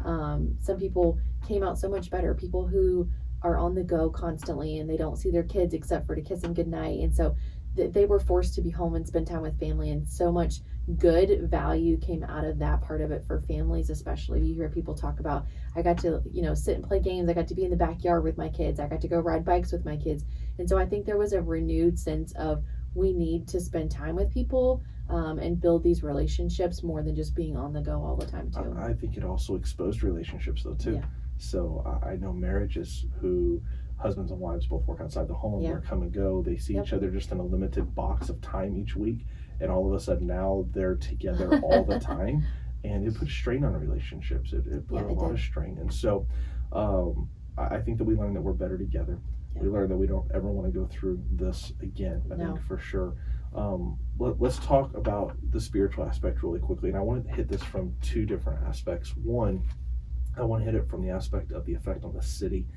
Um, 0.06 0.56
some 0.59 0.77
people 0.77 1.19
came 1.47 1.63
out 1.63 1.77
so 1.77 1.89
much 1.89 2.09
better. 2.09 2.33
People 2.33 2.68
who 2.68 3.07
are 3.41 3.57
on 3.57 3.75
the 3.75 3.83
go 3.83 4.09
constantly 4.09 4.80
and 4.80 4.89
they 4.89 4.97
don't 4.97 5.18
see 5.18 5.31
their 5.31 5.44
kids 5.44 5.73
except 5.73 6.07
for 6.07 6.16
to 6.16 6.21
kiss 6.21 6.42
them 6.42 6.54
goodnight. 6.54 6.99
And 6.99 7.14
so 7.16 7.35
th- 7.75 7.94
they 7.94 8.06
were 8.06 8.19
forced 8.19 8.54
to 8.56 8.61
be 8.61 8.69
home 8.69 8.95
and 8.95 9.07
spend 9.07 9.28
time 9.28 9.42
with 9.42 9.59
family. 9.59 9.92
And 9.92 10.07
so 10.07 10.31
much 10.31 10.61
good 10.97 11.49
value 11.49 11.97
came 11.97 12.23
out 12.23 12.44
of 12.44 12.59
that 12.59 12.81
part 12.81 12.99
of 13.02 13.11
it 13.11 13.23
for 13.25 13.42
families, 13.42 13.90
especially. 13.90 14.42
You 14.42 14.56
hear 14.56 14.69
people 14.69 14.95
talk 14.95 15.19
about, 15.19 15.45
I 15.75 15.81
got 15.81 15.97
to, 15.99 16.21
you 16.31 16.42
know, 16.42 16.54
sit 16.54 16.75
and 16.75 16.83
play 16.83 16.99
games. 16.99 17.30
I 17.30 17.33
got 17.33 17.47
to 17.47 17.56
be 17.56 17.64
in 17.64 17.71
the 17.71 17.78
backyard 17.78 18.23
with 18.23 18.37
my 18.37 18.49
kids. 18.49 18.80
I 18.80 18.87
got 18.87 19.02
to 19.02 19.07
go 19.07 19.19
ride 19.19 19.45
bikes 19.45 19.71
with 19.71 19.85
my 19.85 19.95
kids. 19.97 20.25
And 20.57 20.68
so 20.68 20.78
I 20.78 20.85
think 20.85 21.06
there 21.06 21.18
was 21.18 21.31
a 21.33 21.42
renewed 21.42 21.97
sense 21.99 22.33
of 22.33 22.64
we 22.96 23.14
need 23.14 23.48
to 23.50 23.60
spend 23.60 23.92
time 23.92 24.16
with 24.16 24.31
people 24.31 24.81
um, 25.10 25.40
and 25.40 25.60
build 25.60 25.84
these 25.84 26.04
relationships 26.04 26.84
more 26.84 27.02
than 27.02 27.16
just 27.16 27.36
being 27.36 27.56
on 27.58 27.74
the 27.74 27.81
go 27.81 28.04
all 28.04 28.16
the 28.16 28.26
time, 28.26 28.52
too. 28.52 28.76
I, 28.78 28.88
I 28.90 28.94
think 28.94 29.18
it 29.18 29.24
also 29.24 29.56
exposed 29.56 30.04
relationships 30.04 30.64
though 30.64 30.76
too. 30.76 30.94
Yeah. 30.96 31.06
So 31.38 31.84
I, 32.04 32.10
I 32.12 32.16
know 32.18 32.31
marriages 32.34 33.06
who 33.19 33.62
husbands 33.98 34.31
and 34.31 34.40
wives 34.40 34.68
both 34.68 34.86
work 34.88 35.02
outside 35.02 35.28
the 35.28 35.34
home. 35.34 35.62
Yeah. 35.62 35.76
They 35.76 35.81
come 35.88 36.02
and 36.04 36.12
go. 36.14 36.42
They 36.42 36.58
see 36.58 36.74
Yep. 36.76 36.86
each 36.86 36.94
other 36.94 37.10
just 37.10 37.31
in 37.31 37.40
a 37.40 37.44
limited 37.44 37.94
box 37.96 38.30
of 38.30 38.40
time 38.42 38.76
each 38.78 38.96
week, 38.96 39.26
and 39.60 39.72
all 39.72 39.88
of 39.88 39.94
a 39.94 40.00
sudden 40.00 40.28
now 40.28 40.66
they're 40.72 40.96
together 40.96 41.60
all 41.64 41.84
the 41.84 42.00
time, 42.16 42.44
and 42.84 43.06
it 43.08 43.16
put 43.16 43.30
strain 43.30 43.64
on 43.64 43.74
relationships. 43.74 44.54
It, 44.54 44.68
it 44.68 44.88
put 44.88 44.96
Yeah, 44.98 45.04
a 45.04 45.08
it 45.10 45.14
lot 45.18 45.28
did. 45.30 45.36
of 45.36 45.40
strain, 45.42 45.78
and 45.80 45.92
so 45.94 46.28
um, 46.72 47.30
I, 47.58 47.76
I 47.78 47.81
think 47.81 47.98
that 47.98 48.04
we 48.06 48.16
learned 48.16 48.36
that 48.36 48.42
we're 48.42 48.54
better 48.54 48.78
together. 48.78 49.18
We 49.56 49.68
Yeah. 49.68 49.73
learned 49.73 49.91
that 49.91 49.97
we 49.97 50.07
don't 50.07 50.29
ever 50.31 50.49
want 50.49 50.71
to 50.71 50.79
go 50.79 50.85
through 50.87 51.21
this 51.31 51.73
again. 51.81 52.21
I 52.31 52.35
No. 52.35 52.45
think 52.53 52.61
for 52.61 52.77
sure. 52.77 53.15
Um, 53.53 53.97
let, 54.19 54.39
let's 54.39 54.59
talk 54.59 54.95
about 54.95 55.35
the 55.51 55.59
spiritual 55.59 56.06
aspect 56.06 56.44
really 56.44 56.59
quickly. 56.59 56.89
And 56.89 56.97
I 56.97 57.01
want 57.01 57.25
to 57.25 57.31
hit 57.33 57.47
this 57.47 57.63
from 57.63 57.95
two 58.01 58.25
different 58.25 58.63
aspects. 58.63 59.15
One, 59.18 59.63
I 60.37 60.44
want 60.44 60.61
to 60.61 60.65
hit 60.71 60.75
it 60.75 60.87
from 60.87 61.01
the 61.01 61.09
aspect 61.09 61.51
of 61.51 61.65
the 61.65 61.73
effect 61.73 62.03
on 62.03 62.13
the 62.13 62.21
city 62.21 62.68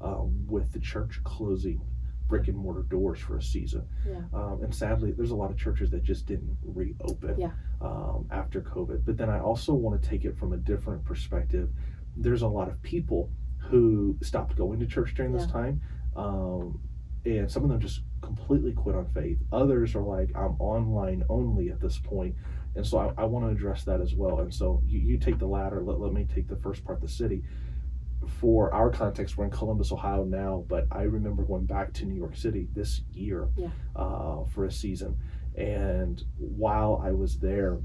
uh, 0.00 0.22
with 0.46 0.72
the 0.72 0.78
church 0.80 1.20
closing 1.24 1.80
brick 2.28 2.48
and 2.48 2.56
mortar 2.56 2.82
doors 2.82 3.20
for 3.20 3.36
a 3.36 3.42
season. 3.42 3.86
Yeah. 4.04 4.22
Um, 4.32 4.62
and 4.62 4.74
sadly, 4.74 5.12
there's 5.12 5.30
a 5.30 5.36
lot 5.36 5.50
of 5.50 5.56
churches 5.56 5.90
that 5.90 6.02
just 6.02 6.26
didn't 6.26 6.56
reopen 6.64 7.38
Yeah. 7.38 7.52
um, 7.80 8.26
after 8.30 8.60
COVID. 8.60 9.04
But 9.04 9.16
then 9.16 9.30
I 9.30 9.38
also 9.38 9.74
want 9.74 10.02
to 10.02 10.08
take 10.08 10.24
it 10.24 10.36
from 10.36 10.52
a 10.52 10.56
different 10.56 11.04
perspective. 11.04 11.70
There's 12.16 12.42
a 12.42 12.48
lot 12.48 12.68
of 12.68 12.80
people 12.82 13.30
who 13.58 14.16
stopped 14.22 14.56
going 14.56 14.80
to 14.80 14.86
church 14.86 15.14
during 15.14 15.32
this 15.32 15.46
Yeah. 15.46 15.52
time. 15.52 15.80
Um, 16.16 16.80
and 17.24 17.50
some 17.50 17.64
of 17.64 17.70
them 17.70 17.80
just 17.80 18.02
completely 18.22 18.72
quit 18.72 18.94
on 18.96 19.06
faith. 19.12 19.38
Others 19.52 19.94
are 19.96 20.02
like, 20.02 20.30
I'm 20.36 20.56
online 20.60 21.24
only 21.28 21.70
at 21.70 21.80
this 21.80 21.98
point. 21.98 22.34
And 22.76 22.86
so 22.86 22.98
I, 22.98 23.22
I 23.22 23.24
want 23.24 23.46
to 23.46 23.50
address 23.50 23.84
that 23.84 24.00
as 24.00 24.14
well. 24.14 24.40
And 24.40 24.52
so 24.54 24.82
you, 24.86 24.98
you 25.00 25.18
take 25.18 25.38
the 25.38 25.46
latter, 25.46 25.82
let, 25.82 25.98
let 26.00 26.12
me 26.12 26.26
take 26.32 26.46
the 26.48 26.56
first 26.56 26.84
part, 26.84 27.00
the 27.00 27.08
city. 27.08 27.42
for 28.40 28.72
our 28.72 28.90
context, 28.90 29.36
we're 29.36 29.44
in 29.46 29.50
Columbus, 29.50 29.92
Ohio 29.92 30.24
now, 30.24 30.64
but 30.68 30.86
I 30.90 31.02
remember 31.02 31.42
going 31.44 31.66
back 31.66 31.92
to 31.94 32.04
New 32.06 32.14
York 32.16 32.36
City 32.36 32.68
this 32.74 33.02
year 33.12 33.48
Yeah. 33.56 33.68
uh, 33.94 34.44
for 34.44 34.64
a 34.66 34.70
season. 34.72 35.16
And 35.56 36.22
while 36.38 37.00
I 37.04 37.12
was 37.12 37.38
there, 37.38 37.78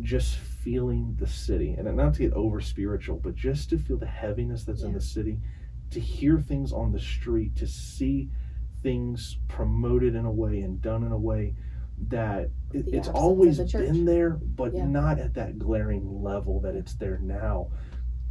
just 0.00 0.36
feeling 0.36 1.16
the 1.18 1.26
city, 1.26 1.74
and 1.76 1.96
not 1.96 2.14
to 2.14 2.20
get 2.20 2.32
over 2.34 2.60
spiritual, 2.60 3.16
but 3.18 3.34
just 3.34 3.70
to 3.70 3.78
feel 3.78 3.96
the 3.96 4.06
heaviness 4.06 4.64
that's 4.64 4.82
in 4.82 4.92
the 4.92 5.00
city, 5.00 5.40
to 5.90 6.00
hear 6.00 6.40
things 6.40 6.72
on 6.72 6.92
the 6.92 7.00
street, 7.00 7.56
to 7.56 7.66
see 7.66 8.30
things 8.82 9.38
promoted 9.48 10.14
in 10.14 10.24
a 10.24 10.30
way 10.30 10.60
and 10.60 10.80
done 10.80 11.02
in 11.02 11.12
a 11.12 11.18
way 11.18 11.54
that 12.08 12.50
it, 12.72 12.86
it's 12.92 13.08
always 13.08 13.58
been 13.72 14.04
there, 14.04 14.30
but 14.30 14.72
Yeah. 14.74 14.86
not 14.86 15.18
at 15.18 15.34
that 15.34 15.58
glaring 15.58 16.22
level 16.22 16.60
that 16.60 16.74
it's 16.76 16.94
there 16.94 17.18
now. 17.18 17.68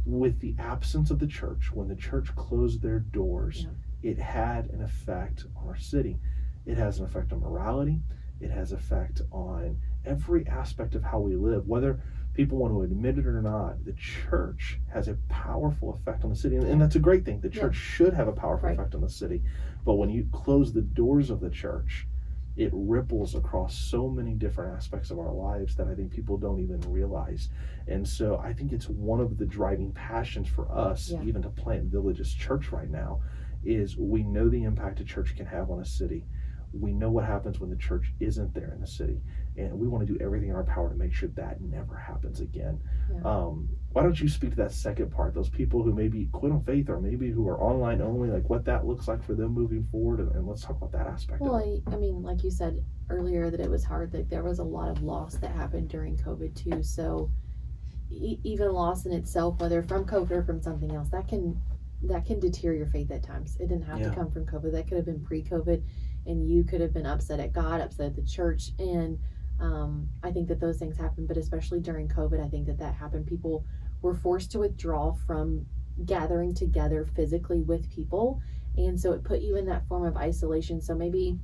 With 0.06 0.40
the 0.40 0.54
absence 0.58 1.10
of 1.10 1.18
the 1.18 1.26
church, 1.26 1.70
when 1.74 1.88
the 1.88 1.96
church 1.96 2.34
closed 2.34 2.80
their 2.80 3.00
doors, 3.00 3.66
it 4.02 4.18
had 4.18 4.70
an 4.70 4.80
effect 4.80 5.44
on 5.56 5.68
our 5.68 5.76
city. 5.76 6.18
It 6.64 6.78
has 6.78 6.98
an 6.98 7.04
effect 7.04 7.32
on 7.32 7.40
morality. 7.40 8.00
It 8.40 8.50
has 8.50 8.72
effect 8.72 9.20
on 9.30 9.78
every 10.04 10.46
aspect 10.46 10.94
of 10.94 11.02
how 11.02 11.20
we 11.20 11.36
live, 11.36 11.66
whether 11.68 12.00
people 12.38 12.56
want 12.56 12.72
to 12.72 12.82
admit 12.82 13.18
it 13.18 13.26
or 13.26 13.42
not. 13.42 13.84
The 13.84 13.94
church 13.94 14.78
has 14.92 15.08
a 15.08 15.14
powerful 15.28 15.92
effect 15.92 16.22
on 16.22 16.30
the 16.30 16.36
city, 16.36 16.54
and, 16.54 16.64
and 16.68 16.80
that's 16.80 16.94
a 16.94 17.00
great 17.00 17.24
thing. 17.24 17.40
The 17.40 17.48
Yeah. 17.48 17.62
church 17.62 17.74
should 17.74 18.14
have 18.14 18.28
a 18.28 18.32
powerful 18.32 18.68
Right. 18.68 18.78
effect 18.78 18.94
on 18.94 19.00
the 19.00 19.08
city, 19.08 19.42
but 19.84 19.96
when 19.96 20.08
you 20.08 20.24
close 20.30 20.72
the 20.72 20.82
doors 20.82 21.30
of 21.30 21.40
the 21.40 21.50
church, 21.50 22.06
it 22.54 22.70
ripples 22.72 23.34
across 23.34 23.74
so 23.74 24.08
many 24.08 24.34
different 24.34 24.72
aspects 24.76 25.10
of 25.10 25.18
our 25.18 25.32
lives 25.32 25.74
that 25.74 25.88
I 25.88 25.96
think 25.96 26.12
people 26.12 26.36
don't 26.38 26.60
even 26.60 26.80
realize. 26.82 27.48
And 27.88 28.06
so 28.06 28.38
I 28.38 28.52
think 28.52 28.72
it's 28.72 28.88
one 28.88 29.18
of 29.20 29.36
the 29.36 29.46
driving 29.46 29.90
passions 29.90 30.46
for 30.46 30.70
us, 30.70 31.10
Yeah. 31.10 31.22
even 31.24 31.42
to 31.42 31.50
plant 31.50 31.86
Villages 31.86 32.32
Church 32.32 32.70
right 32.70 32.90
now, 32.90 33.20
is 33.64 33.98
we 33.98 34.22
know 34.22 34.48
the 34.48 34.62
impact 34.62 35.00
a 35.00 35.04
church 35.04 35.34
can 35.34 35.46
have 35.46 35.72
on 35.72 35.80
a 35.80 35.84
city. 35.84 36.24
We 36.72 36.92
know 36.92 37.10
what 37.10 37.24
happens 37.24 37.58
when 37.60 37.70
the 37.70 37.76
church 37.76 38.12
isn't 38.20 38.54
there 38.54 38.72
in 38.74 38.80
the 38.80 38.86
city. 38.86 39.20
And 39.56 39.72
we 39.78 39.88
want 39.88 40.06
to 40.06 40.12
do 40.12 40.18
everything 40.22 40.50
in 40.50 40.54
our 40.54 40.62
power 40.64 40.88
to 40.88 40.94
make 40.94 41.12
sure 41.12 41.28
that 41.30 41.60
never 41.60 41.96
happens 41.96 42.40
again. 42.40 42.78
Yeah. 43.12 43.20
Um, 43.28 43.68
why 43.92 44.02
don't 44.02 44.20
you 44.20 44.28
speak 44.28 44.50
to 44.50 44.56
that 44.56 44.70
second 44.72 45.10
part? 45.10 45.34
Those 45.34 45.48
people 45.48 45.82
who 45.82 45.92
maybe 45.92 46.28
quit 46.32 46.52
on 46.52 46.62
faith 46.62 46.88
or 46.90 47.00
maybe 47.00 47.30
who 47.30 47.48
are 47.48 47.60
online 47.60 48.00
only, 48.00 48.28
like 48.30 48.48
what 48.48 48.64
that 48.66 48.86
looks 48.86 49.08
like 49.08 49.24
for 49.24 49.34
them 49.34 49.52
moving 49.52 49.88
forward. 49.90 50.20
And, 50.20 50.30
and 50.32 50.46
let's 50.46 50.62
talk 50.62 50.76
about 50.76 50.92
that 50.92 51.06
aspect 51.06 51.40
Well, 51.40 51.56
of 51.56 51.62
it. 51.66 51.82
I, 51.88 51.94
I 51.94 51.96
mean, 51.96 52.22
like 52.22 52.44
you 52.44 52.50
said 52.50 52.84
earlier, 53.08 53.50
that 53.50 53.58
it 53.60 53.70
was 53.70 53.84
hard. 53.84 54.12
that 54.12 54.28
there 54.30 54.44
was 54.44 54.58
a 54.60 54.64
lot 54.64 54.90
of 54.90 55.02
loss 55.02 55.34
that 55.36 55.50
happened 55.50 55.88
during 55.88 56.16
COVID 56.16 56.54
too. 56.54 56.82
So 56.82 57.30
e- 58.10 58.38
even 58.44 58.72
loss 58.72 59.06
in 59.06 59.12
itself, 59.12 59.58
whether 59.60 59.82
from 59.82 60.04
COVID 60.04 60.30
or 60.30 60.42
from 60.44 60.62
something 60.62 60.94
else, 60.94 61.08
that 61.08 61.26
can 61.26 61.60
that 62.02 62.24
can 62.24 62.38
deter 62.38 62.72
your 62.72 62.86
faith 62.86 63.10
at 63.10 63.22
times. 63.22 63.56
It 63.56 63.68
didn't 63.68 63.84
have 63.84 63.98
Yeah. 64.00 64.10
to 64.10 64.14
come 64.14 64.30
from 64.30 64.46
COVID. 64.46 64.72
That 64.72 64.86
could 64.86 64.96
have 64.96 65.06
been 65.06 65.20
pre-COVID, 65.20 65.82
and 66.26 66.48
you 66.48 66.64
could 66.64 66.80
have 66.80 66.92
been 66.92 67.06
upset 67.06 67.40
at 67.40 67.52
God, 67.52 67.80
upset 67.80 68.06
at 68.06 68.16
the 68.16 68.22
church, 68.22 68.72
and 68.78 69.18
um, 69.60 70.08
I 70.22 70.30
think 70.30 70.46
that 70.48 70.60
those 70.60 70.78
things 70.78 70.96
happen. 70.96 71.26
But 71.26 71.36
especially 71.36 71.80
during 71.80 72.06
COVID, 72.08 72.40
I 72.40 72.48
think 72.48 72.66
that 72.66 72.78
that 72.78 72.94
happened. 72.94 73.26
People 73.26 73.64
were 74.02 74.14
forced 74.14 74.52
to 74.52 74.60
withdraw 74.60 75.12
from 75.12 75.66
gathering 76.04 76.54
together 76.54 77.04
physically 77.04 77.62
with 77.62 77.90
people, 77.90 78.40
and 78.76 78.98
so 79.00 79.12
it 79.12 79.24
put 79.24 79.40
you 79.40 79.56
in 79.56 79.66
that 79.66 79.86
form 79.88 80.04
of 80.04 80.16
isolation. 80.16 80.80
So 80.80 80.94
maybe 80.94 81.40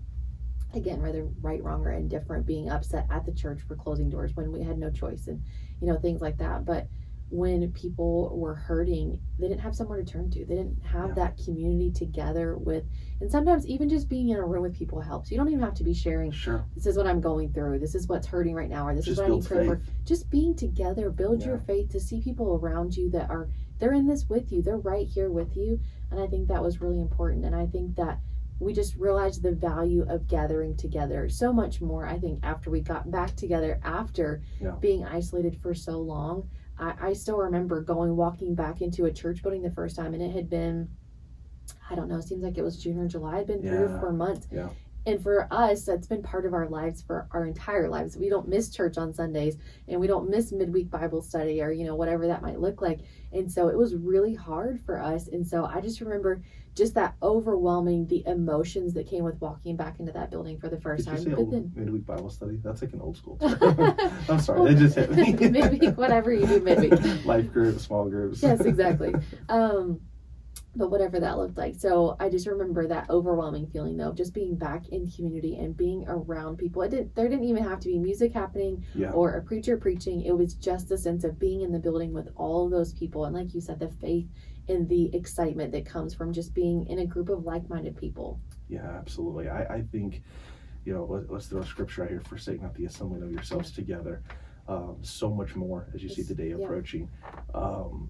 again, 0.74 1.02
whether 1.02 1.24
right, 1.40 1.62
wrong, 1.62 1.84
or 1.84 1.92
indifferent, 1.92 2.46
being 2.46 2.68
upset 2.68 3.06
at 3.10 3.24
the 3.24 3.32
church 3.32 3.60
for 3.62 3.76
closing 3.76 4.10
doors 4.10 4.34
when 4.34 4.50
we 4.52 4.62
had 4.62 4.78
no 4.78 4.90
choice 4.90 5.28
and, 5.28 5.42
you 5.80 5.86
know, 5.86 5.96
things 5.96 6.20
like 6.20 6.36
that. 6.38 6.64
But 6.64 6.88
when 7.30 7.72
people 7.72 8.36
were 8.36 8.54
hurting, 8.54 9.18
they 9.38 9.48
didn't 9.48 9.60
have 9.60 9.74
somewhere 9.74 9.98
to 9.98 10.04
turn 10.04 10.30
to. 10.30 10.44
They 10.44 10.54
didn't 10.54 10.82
have 10.84 11.08
Yeah. 11.08 11.14
that 11.14 11.38
community 11.38 11.90
together 11.90 12.56
with, 12.56 12.84
and 13.20 13.30
sometimes 13.30 13.66
even 13.66 13.88
just 13.88 14.08
being 14.08 14.28
in 14.28 14.36
a 14.36 14.44
room 14.46 14.62
with 14.62 14.74
people 14.74 15.00
helps. 15.00 15.30
You 15.30 15.38
don't 15.38 15.48
even 15.48 15.60
have 15.60 15.74
to 15.74 15.84
be 15.84 15.94
sharing, 15.94 16.30
Sure. 16.30 16.64
this 16.74 16.86
is 16.86 16.96
what 16.96 17.06
I'm 17.06 17.20
going 17.20 17.52
through, 17.52 17.78
this 17.80 17.94
is 17.94 18.08
what's 18.08 18.26
hurting 18.26 18.54
right 18.54 18.68
now, 18.70 18.86
or 18.86 18.94
this 18.94 19.06
Just 19.06 19.12
is 19.12 19.18
what 19.18 19.30
I 19.32 19.34
need 19.34 19.44
prayer 19.44 19.64
for. 19.64 19.80
Just 20.04 20.30
being 20.30 20.54
together, 20.54 21.10
build 21.10 21.42
your 21.44 21.58
faith 21.58 21.90
to 21.90 22.00
see 22.00 22.20
people 22.20 22.54
around 22.54 22.96
you 22.96 23.10
that 23.10 23.30
are, 23.30 23.48
they're 23.78 23.92
in 23.94 24.06
this 24.06 24.28
with 24.28 24.52
you, 24.52 24.62
they're 24.62 24.76
right 24.78 25.06
here 25.06 25.30
with 25.30 25.56
you. 25.56 25.80
And 26.10 26.20
I 26.20 26.26
think 26.28 26.46
that 26.48 26.62
was 26.62 26.80
really 26.80 27.00
important. 27.00 27.44
And 27.44 27.54
I 27.56 27.66
think 27.66 27.96
that 27.96 28.20
we 28.60 28.72
just 28.72 28.94
realized 28.96 29.42
the 29.42 29.50
value 29.50 30.06
of 30.08 30.28
gathering 30.28 30.76
together 30.76 31.28
so 31.28 31.52
much 31.52 31.80
more 31.80 32.06
i 32.06 32.16
think 32.16 32.38
after 32.44 32.70
we 32.70 32.80
got 32.80 33.10
back 33.10 33.34
together 33.34 33.80
after 33.82 34.40
Yeah. 34.60 34.76
being 34.80 35.04
isolated 35.04 35.56
for 35.60 35.74
so 35.74 35.98
long 36.00 36.48
I, 36.78 36.94
I 37.00 37.12
still 37.12 37.36
remember 37.38 37.80
going 37.80 38.16
walking 38.16 38.54
back 38.54 38.80
into 38.82 39.04
a 39.06 39.12
church 39.12 39.42
building 39.42 39.62
the 39.62 39.70
first 39.70 39.96
time 39.96 40.14
and 40.14 40.22
it 40.22 40.32
had 40.32 40.48
been 40.50 40.88
i 41.90 41.94
don't 41.94 42.08
know 42.08 42.16
it 42.18 42.22
seems 42.24 42.42
like 42.42 42.58
it 42.58 42.62
was 42.62 42.76
june 42.82 42.98
or 42.98 43.08
july 43.08 43.36
it'd 43.36 43.46
been 43.46 43.60
three 43.60 43.70
or 43.70 43.88
Yeah. 43.90 44.00
four 44.00 44.12
months 44.12 44.46
Yeah. 44.50 44.68
And 45.06 45.22
for 45.22 45.46
us 45.50 45.84
that's 45.84 46.06
been 46.06 46.22
part 46.22 46.46
of 46.46 46.54
our 46.54 46.68
lives 46.68 47.02
for 47.02 47.26
our 47.32 47.46
entire 47.46 47.88
lives 47.88 48.16
we 48.16 48.28
don't 48.28 48.48
miss 48.48 48.70
church 48.70 48.96
on 48.98 49.12
sundays 49.12 49.56
and 49.88 50.00
we 50.00 50.06
don't 50.06 50.28
miss 50.28 50.52
midweek 50.52 50.90
bible 50.90 51.22
study 51.22 51.60
or 51.62 51.70
you 51.70 51.84
know 51.84 51.94
whatever 51.94 52.26
that 52.26 52.42
might 52.42 52.60
look 52.60 52.80
like 52.80 53.00
and 53.32 53.50
so 53.50 53.68
it 53.68 53.76
was 53.76 53.94
really 53.94 54.34
hard 54.34 54.80
for 54.84 55.00
us 55.00 55.28
and 55.28 55.46
so 55.46 55.64
i 55.66 55.80
just 55.80 56.00
remember 56.00 56.42
just 56.74 56.94
that 56.94 57.14
overwhelming 57.22 58.06
the 58.08 58.24
emotions 58.26 58.94
that 58.94 59.06
came 59.08 59.22
with 59.22 59.40
walking 59.40 59.76
back 59.76 60.00
into 60.00 60.12
that 60.12 60.30
building 60.30 60.58
for 60.58 60.68
the 60.68 60.80
first 60.80 61.04
Did 61.04 61.16
time 61.16 61.24
but 61.24 61.38
old 61.38 61.52
then 61.52 61.72
midweek 61.74 62.04
Bible 62.04 62.30
study? 62.30 62.58
That's 62.64 62.82
like 62.82 62.92
an 62.92 63.00
old 63.00 63.16
school. 63.16 63.38
I'm 64.28 64.40
sorry, 64.40 64.74
that 64.74 64.78
just 64.80 64.96
hit 64.96 65.10
me. 65.12 65.32
midweek 65.50 65.96
whatever 65.96 66.32
you 66.32 66.46
do 66.46 66.60
midweek 66.60 67.24
Life 67.24 67.52
groups, 67.52 67.84
small 67.84 68.08
groups. 68.08 68.42
yes 68.42 68.60
exactly 68.62 69.14
um 69.48 70.00
but 70.76 70.90
whatever 70.90 71.20
that 71.20 71.38
looked 71.38 71.56
like 71.56 71.74
so 71.74 72.16
i 72.20 72.28
just 72.28 72.46
remember 72.46 72.86
that 72.86 73.08
overwhelming 73.10 73.66
feeling 73.66 73.96
though 73.96 74.12
just 74.12 74.34
being 74.34 74.56
back 74.56 74.88
in 74.88 75.10
community 75.10 75.56
and 75.56 75.76
being 75.76 76.04
around 76.08 76.56
people 76.56 76.82
it 76.82 76.90
didn't 76.90 77.14
there 77.14 77.28
didn't 77.28 77.44
even 77.44 77.62
have 77.62 77.80
to 77.80 77.88
be 77.88 77.98
music 77.98 78.32
happening 78.32 78.84
yeah. 78.94 79.10
or 79.10 79.34
a 79.34 79.42
preacher 79.42 79.76
preaching 79.76 80.22
it 80.22 80.36
was 80.36 80.54
just 80.54 80.88
the 80.88 80.98
sense 80.98 81.24
of 81.24 81.38
being 81.38 81.62
in 81.62 81.72
the 81.72 81.78
building 81.78 82.12
with 82.12 82.28
all 82.36 82.64
of 82.64 82.70
those 82.70 82.92
people 82.92 83.24
and 83.24 83.34
like 83.34 83.54
you 83.54 83.60
said 83.60 83.78
the 83.78 83.88
faith 84.00 84.26
and 84.68 84.88
the 84.88 85.14
excitement 85.14 85.72
that 85.72 85.84
comes 85.84 86.14
from 86.14 86.32
just 86.32 86.54
being 86.54 86.86
in 86.86 87.00
a 87.00 87.06
group 87.06 87.28
of 87.28 87.44
like-minded 87.44 87.96
people 87.96 88.40
Yeah, 88.68 88.88
absolutely. 88.98 89.48
I, 89.48 89.64
I 89.64 89.82
think, 89.92 90.22
you 90.84 90.94
know, 90.94 91.04
let, 91.04 91.30
let's 91.30 91.46
throw 91.46 91.60
a 91.60 91.66
scripture 91.66 92.04
out 92.04 92.10
here 92.10 92.20
forsake 92.20 92.62
not 92.62 92.74
the 92.74 92.86
assembling 92.86 93.22
of 93.22 93.32
yourselves 93.32 93.72
together. 93.72 94.22
Um, 94.66 94.96
so 95.02 95.30
much 95.30 95.54
more 95.54 95.88
as 95.94 96.02
you 96.02 96.08
see 96.08 96.22
the 96.22 96.34
day 96.34 96.48
yeah. 96.48 96.64
approaching. 96.64 97.08
Um, 97.54 98.08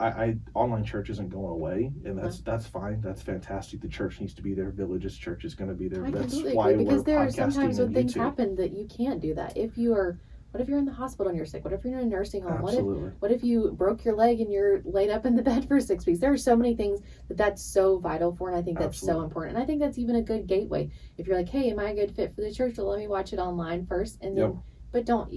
I, 0.00 0.06
I 0.06 0.36
online 0.54 0.84
church 0.84 1.08
isn't 1.10 1.28
going 1.28 1.52
away, 1.52 1.92
and 2.04 2.18
that's 2.18 2.38
mm-hmm. 2.38 2.50
that's 2.50 2.66
fine. 2.66 3.00
That's 3.00 3.22
fantastic. 3.22 3.80
The 3.80 3.88
church 3.88 4.20
needs 4.20 4.34
to 4.34 4.42
be 4.42 4.52
there. 4.52 4.70
Villages 4.70 5.16
Church 5.16 5.44
is 5.44 5.54
going 5.54 5.70
to 5.70 5.76
be 5.76 5.88
there. 5.88 6.04
i 6.04 6.10
that's 6.10 6.34
why 6.34 6.70
agree 6.70 6.84
because 6.84 6.98
we're 6.98 7.04
there 7.04 7.18
are 7.18 7.30
sometimes 7.30 7.78
when 7.78 7.94
things 7.94 8.14
happen 8.14 8.56
that 8.56 8.72
you 8.72 8.86
can't 8.86 9.20
do 9.20 9.34
that 9.34 9.56
if 9.56 9.78
you 9.78 9.94
are 9.94 10.18
what 10.50 10.60
if 10.60 10.68
you're 10.68 10.78
in 10.78 10.84
the 10.84 10.92
hospital 10.92 11.28
and 11.28 11.36
you're 11.36 11.46
sick 11.46 11.64
what 11.64 11.72
if 11.72 11.84
you're 11.84 11.98
in 11.98 12.06
a 12.06 12.08
nursing 12.08 12.42
home 12.42 12.60
what 12.60 12.74
if 12.74 12.80
Absolutely. 12.80 13.10
What 13.20 13.30
if 13.30 13.44
you 13.44 13.72
broke 13.72 14.04
your 14.04 14.14
leg 14.14 14.40
and 14.40 14.52
you're 14.52 14.82
laid 14.84 15.10
up 15.10 15.26
in 15.26 15.36
the 15.36 15.42
bed 15.50 15.68
for 15.68 15.80
six 15.80 16.06
weeks? 16.06 16.18
There 16.18 16.32
are 16.32 16.36
so 16.36 16.56
many 16.56 16.74
things 16.74 17.00
that 17.28 17.36
that's 17.36 17.62
so 17.62 17.98
vital 17.98 18.34
for, 18.34 18.48
and 18.48 18.58
I 18.58 18.62
think 18.62 18.78
that's 18.78 19.00
so 19.00 19.22
important. 19.22 19.56
And 19.56 19.62
I 19.62 19.66
think 19.66 19.80
that's 19.80 19.98
even 19.98 20.16
a 20.16 20.22
good 20.22 20.46
gateway. 20.46 20.90
If 21.18 21.26
you're 21.26 21.36
like, 21.36 21.48
hey, 21.48 21.70
am 21.70 21.78
I 21.78 21.90
a 21.90 21.94
good 21.94 22.14
fit 22.14 22.34
for 22.34 22.42
the 22.42 22.52
church? 22.52 22.78
Well, 22.78 22.88
let 22.88 22.98
me 22.98 23.08
watch 23.08 23.32
it 23.32 23.38
online 23.38 23.86
first, 23.86 24.18
and 24.22 24.36
then, 24.36 24.44
Yep. 24.44 24.56
but 24.92 25.06
don't 25.06 25.32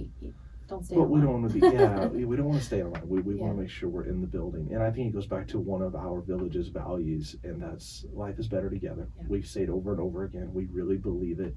don't 0.68 0.84
stay. 0.84 0.96
But 0.96 1.08
we 1.08 1.20
don't 1.20 1.42
want 1.42 1.52
to 1.52 1.60
be, 1.60 1.66
yeah, 1.76 2.06
we 2.06 2.36
don't 2.36 2.46
want 2.46 2.60
to 2.60 2.64
stay 2.64 2.82
online. 2.82 3.08
We, 3.08 3.20
we 3.20 3.34
want 3.34 3.56
to 3.56 3.60
make 3.60 3.70
sure 3.70 3.88
we're 3.88 4.06
in 4.06 4.20
the 4.20 4.26
building. 4.26 4.68
And 4.72 4.82
I 4.82 4.90
think 4.90 5.08
it 5.08 5.14
goes 5.14 5.26
back 5.26 5.48
to 5.48 5.58
one 5.58 5.82
of 5.82 5.96
our 5.96 6.20
village's 6.20 6.68
values, 6.68 7.36
and 7.42 7.62
that's 7.62 8.04
life 8.12 8.38
is 8.38 8.48
better 8.48 8.70
together. 8.70 9.08
Yeah. 9.16 9.24
We've 9.28 9.46
said 9.46 9.68
over 9.68 9.92
and 9.92 10.00
over 10.00 10.24
again, 10.24 10.52
we 10.52 10.66
really 10.66 10.96
believe 10.96 11.40
it. 11.40 11.54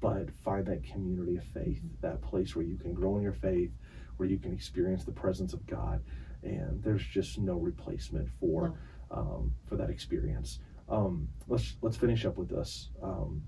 But 0.00 0.30
find 0.44 0.66
that 0.66 0.82
community 0.82 1.36
of 1.36 1.44
faith, 1.44 1.80
that 2.00 2.22
place 2.22 2.56
where 2.56 2.64
you 2.64 2.76
can 2.76 2.92
grow 2.92 3.16
in 3.16 3.22
your 3.22 3.32
faith, 3.32 3.70
where 4.16 4.28
you 4.28 4.38
can 4.38 4.52
experience 4.52 5.04
the 5.04 5.12
presence 5.12 5.52
of 5.52 5.64
God. 5.66 6.02
And 6.42 6.82
there's 6.82 7.04
just 7.06 7.38
no 7.38 7.54
replacement 7.54 8.28
for 8.40 8.74
um, 9.12 9.52
for 9.68 9.76
that 9.76 9.90
experience. 9.90 10.58
Um, 10.88 11.28
let's 11.48 11.76
let's 11.82 11.96
finish 11.96 12.24
up 12.24 12.36
with 12.36 12.48
this. 12.48 12.90
Um, 13.02 13.42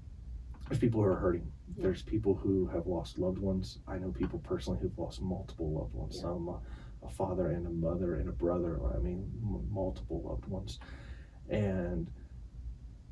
there's 0.68 0.78
people 0.78 1.02
who 1.02 1.08
are 1.08 1.16
hurting. 1.16 1.50
Yeah. 1.76 1.84
There's 1.84 2.02
people 2.02 2.34
who 2.34 2.66
have 2.68 2.86
lost 2.86 3.18
loved 3.18 3.38
ones. 3.38 3.78
I 3.86 3.98
know 3.98 4.10
people 4.10 4.38
personally 4.40 4.78
who've 4.80 4.98
lost 4.98 5.20
multiple 5.22 5.72
loved 5.72 5.94
ones. 5.94 6.16
Yeah. 6.16 6.22
Some 6.22 6.48
uh, 6.48 7.06
a 7.06 7.10
father 7.10 7.48
and 7.48 7.66
a 7.66 7.70
mother 7.70 8.14
and 8.14 8.28
a 8.28 8.32
brother. 8.32 8.80
I 8.94 8.98
mean, 8.98 9.30
m- 9.42 9.66
multiple 9.70 10.22
loved 10.24 10.46
ones. 10.46 10.78
And 11.50 12.10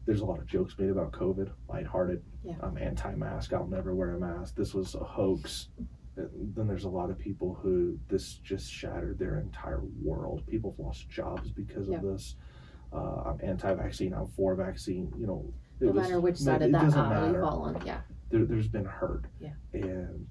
there's 0.07 0.21
a 0.21 0.25
lot 0.25 0.39
of 0.39 0.47
jokes 0.47 0.75
made 0.79 0.89
about 0.91 1.13
COVID, 1.13 1.51
lighthearted. 1.69 2.23
Yeah. 2.43 2.55
I'm 2.63 2.79
anti-mask. 2.79 3.53
I'll 3.53 3.67
never 3.67 3.95
wear 3.95 4.15
a 4.15 4.19
mask. 4.19 4.57
This 4.57 4.73
was 4.75 4.95
a 4.95 5.05
hoax. 5.05 5.69
And 6.17 6.55
Then 6.57 6.67
there's 6.67 6.85
a 6.85 6.89
lot 6.89 7.11
of 7.11 7.19
people 7.19 7.55
who 7.63 7.99
this 8.09 8.35
just 8.43 8.71
shattered 8.73 9.19
their 9.19 9.39
entire 9.41 9.83
world. 10.03 10.43
People 10.47 10.71
have 10.73 10.79
lost 10.85 11.09
jobs 11.11 11.51
because 11.51 11.89
Yeah. 11.89 11.97
of 11.99 12.03
this. 12.03 12.37
Uh, 12.93 13.23
I'm 13.27 13.41
anti-vaccine. 13.43 14.13
I'm 14.15 14.27
for 14.29 14.55
vaccine. 14.55 15.13
You 15.19 15.27
know, 15.27 15.55
no 15.83 15.93
matter 15.93 16.21
which 16.21 16.37
side 16.37 16.63
it 16.63 16.67
of 16.67 16.73
that 16.73 16.95
aisle 16.97 17.33
you 17.33 17.41
fall 17.41 17.63
on, 17.63 17.83
yeah, 17.87 18.01
there, 18.31 18.45
there's 18.45 18.69
been 18.69 18.85
hurt 18.85 19.25
Yeah. 19.41 19.51
and 19.73 20.27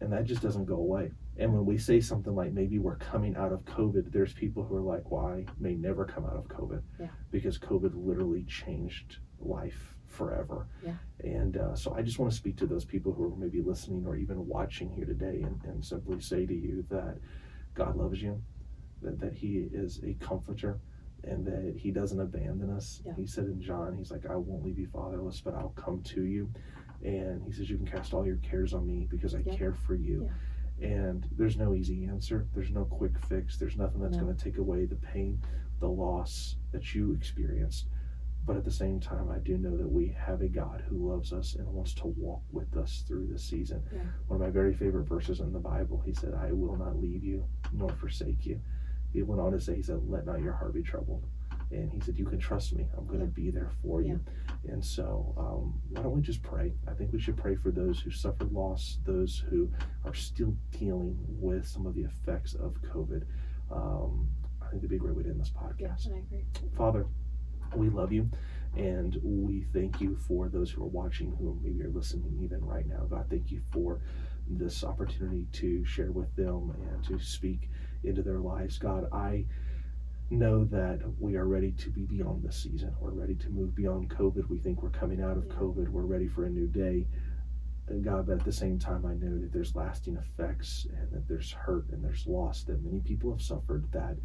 And 0.00 0.12
that 0.12 0.24
just 0.24 0.42
doesn't 0.42 0.64
go 0.66 0.76
away. 0.76 1.10
And 1.36 1.52
when 1.52 1.64
we 1.64 1.78
say 1.78 2.00
something 2.00 2.34
like 2.34 2.52
maybe 2.52 2.78
we're 2.78 2.96
coming 2.96 3.36
out 3.36 3.52
of 3.52 3.64
COVID, 3.64 4.12
there's 4.12 4.32
people 4.34 4.62
who 4.64 4.76
are 4.76 4.82
like, 4.82 5.10
well, 5.10 5.42
may 5.58 5.74
never 5.74 6.04
come 6.04 6.24
out 6.26 6.36
of 6.36 6.46
COVID 6.48 6.82
Yeah. 7.00 7.08
because 7.30 7.58
COVID 7.58 7.92
literally 7.94 8.44
changed 8.44 9.18
life 9.40 9.96
forever. 10.06 10.68
Yeah. 10.84 10.94
And 11.20 11.56
uh, 11.56 11.74
so 11.74 11.94
I 11.94 12.02
just 12.02 12.18
want 12.18 12.30
to 12.30 12.36
speak 12.36 12.56
to 12.58 12.66
those 12.66 12.84
people 12.84 13.12
who 13.12 13.24
are 13.24 13.36
maybe 13.36 13.60
listening 13.62 14.04
or 14.06 14.16
even 14.16 14.46
watching 14.46 14.90
here 14.90 15.06
today 15.06 15.42
and, 15.42 15.60
and 15.64 15.84
simply 15.84 16.20
say 16.20 16.46
to 16.46 16.54
you 16.54 16.84
that 16.90 17.18
God 17.74 17.96
loves 17.96 18.22
you, 18.22 18.40
that, 19.02 19.18
that 19.20 19.32
He 19.34 19.66
is 19.72 20.00
a 20.04 20.14
comforter, 20.24 20.78
and 21.28 21.46
that 21.46 21.74
He 21.76 21.90
doesn't 21.90 22.20
abandon 22.20 22.70
us. 22.70 23.02
Yeah. 23.04 23.12
He 23.16 23.26
said 23.26 23.44
in 23.46 23.60
John, 23.60 23.96
He's 23.96 24.10
like, 24.10 24.26
I 24.30 24.36
won't 24.36 24.64
leave 24.64 24.78
you 24.78 24.86
fatherless, 24.92 25.40
but 25.40 25.54
I'll 25.54 25.74
come 25.76 26.02
to 26.02 26.24
you. 26.24 26.50
And 27.04 27.42
He 27.44 27.52
says, 27.52 27.68
You 27.70 27.76
can 27.76 27.86
cast 27.86 28.14
all 28.14 28.26
your 28.26 28.36
cares 28.38 28.74
on 28.74 28.86
me 28.86 29.06
because 29.10 29.34
I 29.34 29.42
Yeah. 29.44 29.54
care 29.56 29.72
for 29.72 29.94
you. 29.94 30.30
And 30.82 31.26
there's 31.36 31.56
no 31.56 31.74
easy 31.74 32.04
answer, 32.04 32.46
there's 32.54 32.70
no 32.70 32.84
quick 32.84 33.18
fix, 33.28 33.56
there's 33.58 33.76
nothing 33.76 34.00
that's 34.00 34.16
No. 34.16 34.24
going 34.24 34.36
to 34.36 34.44
take 34.44 34.58
away 34.58 34.86
the 34.86 34.96
pain, 34.96 35.40
the 35.80 35.88
loss 35.88 36.56
that 36.72 36.94
you 36.94 37.12
experienced. 37.14 37.86
But 38.46 38.56
at 38.56 38.64
the 38.64 38.70
same 38.70 39.00
time, 39.00 39.30
I 39.30 39.38
do 39.38 39.56
know 39.56 39.74
that 39.76 39.88
we 39.90 40.08
have 40.08 40.42
a 40.42 40.48
God 40.48 40.82
who 40.88 41.08
loves 41.08 41.32
us 41.32 41.54
and 41.54 41.66
wants 41.72 41.94
to 41.94 42.08
walk 42.08 42.42
with 42.52 42.76
us 42.76 43.02
through 43.08 43.28
this 43.28 43.42
season. 43.44 43.82
Yeah. 43.90 44.00
One 44.26 44.38
of 44.40 44.46
my 44.46 44.50
very 44.50 44.74
favorite 44.74 45.08
verses 45.08 45.40
in 45.40 45.52
the 45.52 45.60
Bible, 45.60 46.02
he 46.04 46.12
said, 46.12 46.34
I 46.34 46.52
will 46.52 46.76
not 46.76 47.00
leave 47.00 47.24
you 47.24 47.46
nor 47.72 47.88
forsake 47.90 48.44
you. 48.44 48.60
He 49.14 49.22
went 49.22 49.40
on 49.40 49.52
to 49.52 49.60
say, 49.60 49.76
He 49.76 49.82
said, 49.82 50.00
Let 50.06 50.26
not 50.26 50.42
your 50.42 50.52
heart 50.52 50.74
be 50.74 50.82
troubled. 50.82 51.24
And 51.70 51.90
he 51.90 52.00
said, 52.00 52.18
You 52.18 52.26
can 52.26 52.38
trust 52.38 52.74
me. 52.74 52.86
I'm 52.98 53.06
going 53.06 53.20
to 53.20 53.26
be 53.26 53.50
there 53.50 53.70
for 53.82 54.02
you. 54.02 54.20
And 54.68 54.84
so, 54.84 55.34
um, 55.38 55.80
why 55.90 56.02
don't 56.02 56.12
we 56.12 56.20
just 56.20 56.42
pray? 56.42 56.74
I 56.88 56.92
think 56.92 57.12
we 57.12 57.20
should 57.20 57.36
pray 57.36 57.54
for 57.54 57.70
those 57.70 58.00
who 58.00 58.10
suffered 58.10 58.52
loss, 58.52 58.98
those 59.04 59.42
who 59.48 59.70
are 60.04 60.14
still 60.14 60.54
dealing 60.78 61.16
with 61.28 61.66
some 61.66 61.86
of 61.86 61.94
the 61.94 62.02
effects 62.02 62.54
of 62.54 62.74
COVID. 62.82 63.22
Um, 63.70 64.28
I 64.60 64.68
think 64.68 64.82
that'd 64.82 64.90
be 64.90 64.96
a 64.96 64.98
great 64.98 65.16
way 65.16 65.22
to 65.22 65.30
end 65.30 65.40
this 65.40 65.50
podcast. 65.50 66.12
I 66.12 66.18
agree. 66.18 66.44
Father, 66.76 67.06
we 67.76 67.88
love 67.88 68.12
you 68.12 68.28
and 68.76 69.18
we 69.22 69.66
thank 69.72 70.00
you 70.00 70.16
for 70.16 70.48
those 70.48 70.70
who 70.70 70.82
are 70.82 70.88
watching 70.88 71.34
who 71.38 71.58
maybe 71.62 71.82
are 71.82 71.90
listening 71.90 72.36
even 72.42 72.64
right 72.64 72.86
now. 72.86 73.04
God, 73.08 73.26
thank 73.30 73.50
you 73.50 73.62
for 73.72 74.00
this 74.48 74.84
opportunity 74.84 75.46
to 75.52 75.84
share 75.84 76.12
with 76.12 76.34
them 76.36 76.74
and 76.90 77.04
to 77.04 77.18
speak 77.24 77.70
into 78.04 78.22
their 78.22 78.38
lives. 78.38 78.78
God, 78.78 79.08
I 79.12 79.44
know 80.30 80.64
that 80.64 81.00
we 81.18 81.36
are 81.36 81.46
ready 81.46 81.72
to 81.72 81.90
be 81.90 82.02
beyond 82.02 82.42
this 82.42 82.56
season. 82.62 82.94
We're 83.00 83.10
ready 83.10 83.34
to 83.36 83.50
move 83.50 83.74
beyond 83.74 84.10
COVID. 84.10 84.48
We 84.48 84.58
think 84.58 84.82
we're 84.82 84.90
coming 84.90 85.22
out 85.22 85.36
of 85.36 85.48
COVID. 85.48 85.88
We're 85.88 86.02
ready 86.02 86.28
for 86.28 86.44
a 86.44 86.50
new 86.50 86.66
day. 86.66 87.06
And 87.88 88.02
God, 88.02 88.26
but 88.26 88.38
at 88.38 88.44
the 88.44 88.52
same 88.52 88.78
time, 88.78 89.04
I 89.04 89.14
know 89.14 89.38
that 89.38 89.52
there's 89.52 89.76
lasting 89.76 90.16
effects 90.16 90.86
and 90.96 91.12
that 91.12 91.28
there's 91.28 91.52
hurt 91.52 91.90
and 91.90 92.02
there's 92.02 92.26
loss 92.26 92.62
that 92.64 92.82
many 92.82 93.00
people 93.00 93.30
have 93.30 93.42
suffered 93.42 93.84
that 93.92 94.16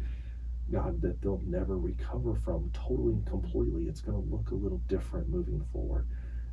God, 0.70 1.00
that 1.02 1.20
they'll 1.20 1.42
never 1.46 1.76
recover 1.76 2.34
from 2.34 2.70
totally 2.72 3.14
and 3.14 3.26
completely. 3.26 3.84
It's 3.84 4.00
going 4.00 4.22
to 4.22 4.34
look 4.34 4.50
a 4.50 4.54
little 4.54 4.80
different 4.88 5.28
moving 5.28 5.64
forward. 5.72 6.06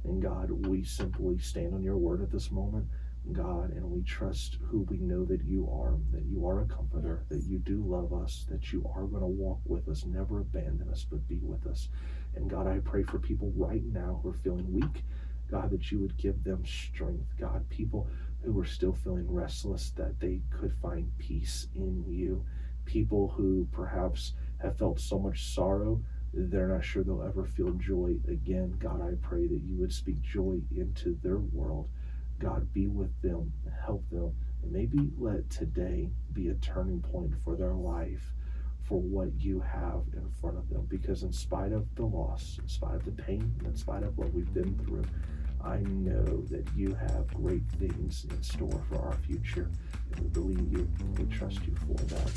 And 0.03 0.21
God, 0.21 0.49
we 0.67 0.83
simply 0.83 1.37
stand 1.37 1.73
on 1.73 1.83
your 1.83 1.97
word 1.97 2.21
at 2.21 2.31
this 2.31 2.51
moment, 2.51 2.87
God, 3.33 3.71
and 3.71 3.89
we 3.89 4.01
trust 4.03 4.57
who 4.61 4.81
we 4.89 4.97
know 4.97 5.25
that 5.25 5.43
you 5.43 5.69
are, 5.71 5.97
that 6.11 6.25
you 6.25 6.47
are 6.47 6.61
a 6.61 6.65
comforter, 6.65 7.25
Yes. 7.29 7.43
that 7.43 7.49
you 7.49 7.59
do 7.59 7.81
love 7.83 8.13
us, 8.13 8.45
that 8.49 8.71
you 8.73 8.89
are 8.95 9.05
going 9.05 9.21
to 9.21 9.27
walk 9.27 9.59
with 9.65 9.87
us, 9.89 10.05
never 10.05 10.39
abandon 10.39 10.89
us, 10.89 11.05
but 11.09 11.27
be 11.27 11.39
with 11.39 11.65
us. 11.67 11.89
And 12.35 12.49
God, 12.49 12.67
I 12.67 12.79
pray 12.79 13.03
for 13.03 13.19
people 13.19 13.51
right 13.55 13.83
now 13.85 14.19
who 14.21 14.29
are 14.29 14.33
feeling 14.33 14.71
weak, 14.71 15.03
God, 15.49 15.69
that 15.71 15.91
you 15.91 15.99
would 15.99 16.17
give 16.17 16.43
them 16.43 16.65
strength, 16.65 17.33
God, 17.39 17.67
people 17.69 18.07
who 18.43 18.59
are 18.59 18.65
still 18.65 18.93
feeling 18.93 19.31
restless, 19.31 19.91
that 19.91 20.19
they 20.19 20.41
could 20.49 20.73
find 20.81 21.11
peace 21.17 21.67
in 21.75 22.03
you 22.07 22.45
people 22.85 23.27
who 23.35 23.67
perhaps 23.71 24.33
have 24.61 24.77
felt 24.77 24.97
so 24.99 25.19
much 25.19 25.53
sorrow 25.53 26.01
they're 26.33 26.67
not 26.67 26.83
sure 26.83 27.03
they'll 27.03 27.23
ever 27.23 27.45
feel 27.45 27.71
joy 27.73 28.15
again. 28.27 28.75
God, 28.79 29.01
I 29.01 29.15
pray 29.21 29.47
that 29.47 29.61
you 29.63 29.75
would 29.77 29.93
speak 29.93 30.21
joy 30.21 30.61
into 30.75 31.17
their 31.23 31.37
world. 31.39 31.87
God, 32.39 32.71
be 32.73 32.87
with 32.87 33.19
them, 33.21 33.51
help 33.85 34.07
them, 34.09 34.33
and 34.61 34.71
maybe 34.71 35.11
let 35.17 35.49
today 35.49 36.09
be 36.33 36.49
a 36.49 36.55
turning 36.55 37.01
point 37.01 37.33
for 37.43 37.55
their 37.55 37.73
life 37.73 38.33
for 38.83 39.01
what 39.01 39.29
you 39.37 39.59
have 39.59 40.03
in 40.13 40.29
front 40.39 40.57
of 40.57 40.69
them. 40.69 40.85
Because, 40.87 41.23
in 41.23 41.31
spite 41.31 41.71
of 41.71 41.87
the 41.95 42.05
loss, 42.05 42.57
in 42.61 42.67
spite 42.67 42.95
of 42.95 43.05
the 43.05 43.11
pain, 43.11 43.53
in 43.65 43.75
spite 43.75 44.03
of 44.03 44.17
what 44.17 44.31
we've 44.33 44.53
been 44.53 44.77
through, 44.79 45.05
I 45.63 45.77
know 45.79 46.43
that 46.49 46.67
you 46.75 46.93
have 46.95 47.27
great 47.33 47.67
things 47.79 48.25
in 48.29 48.41
store 48.43 48.81
for 48.89 48.97
our 48.99 49.17
future. 49.17 49.69
And 50.11 50.19
we 50.21 50.27
believe 50.29 50.71
you, 50.71 50.87
we 51.17 51.25
trust 51.25 51.59
you 51.65 51.75
for 51.75 52.03
that. 52.05 52.31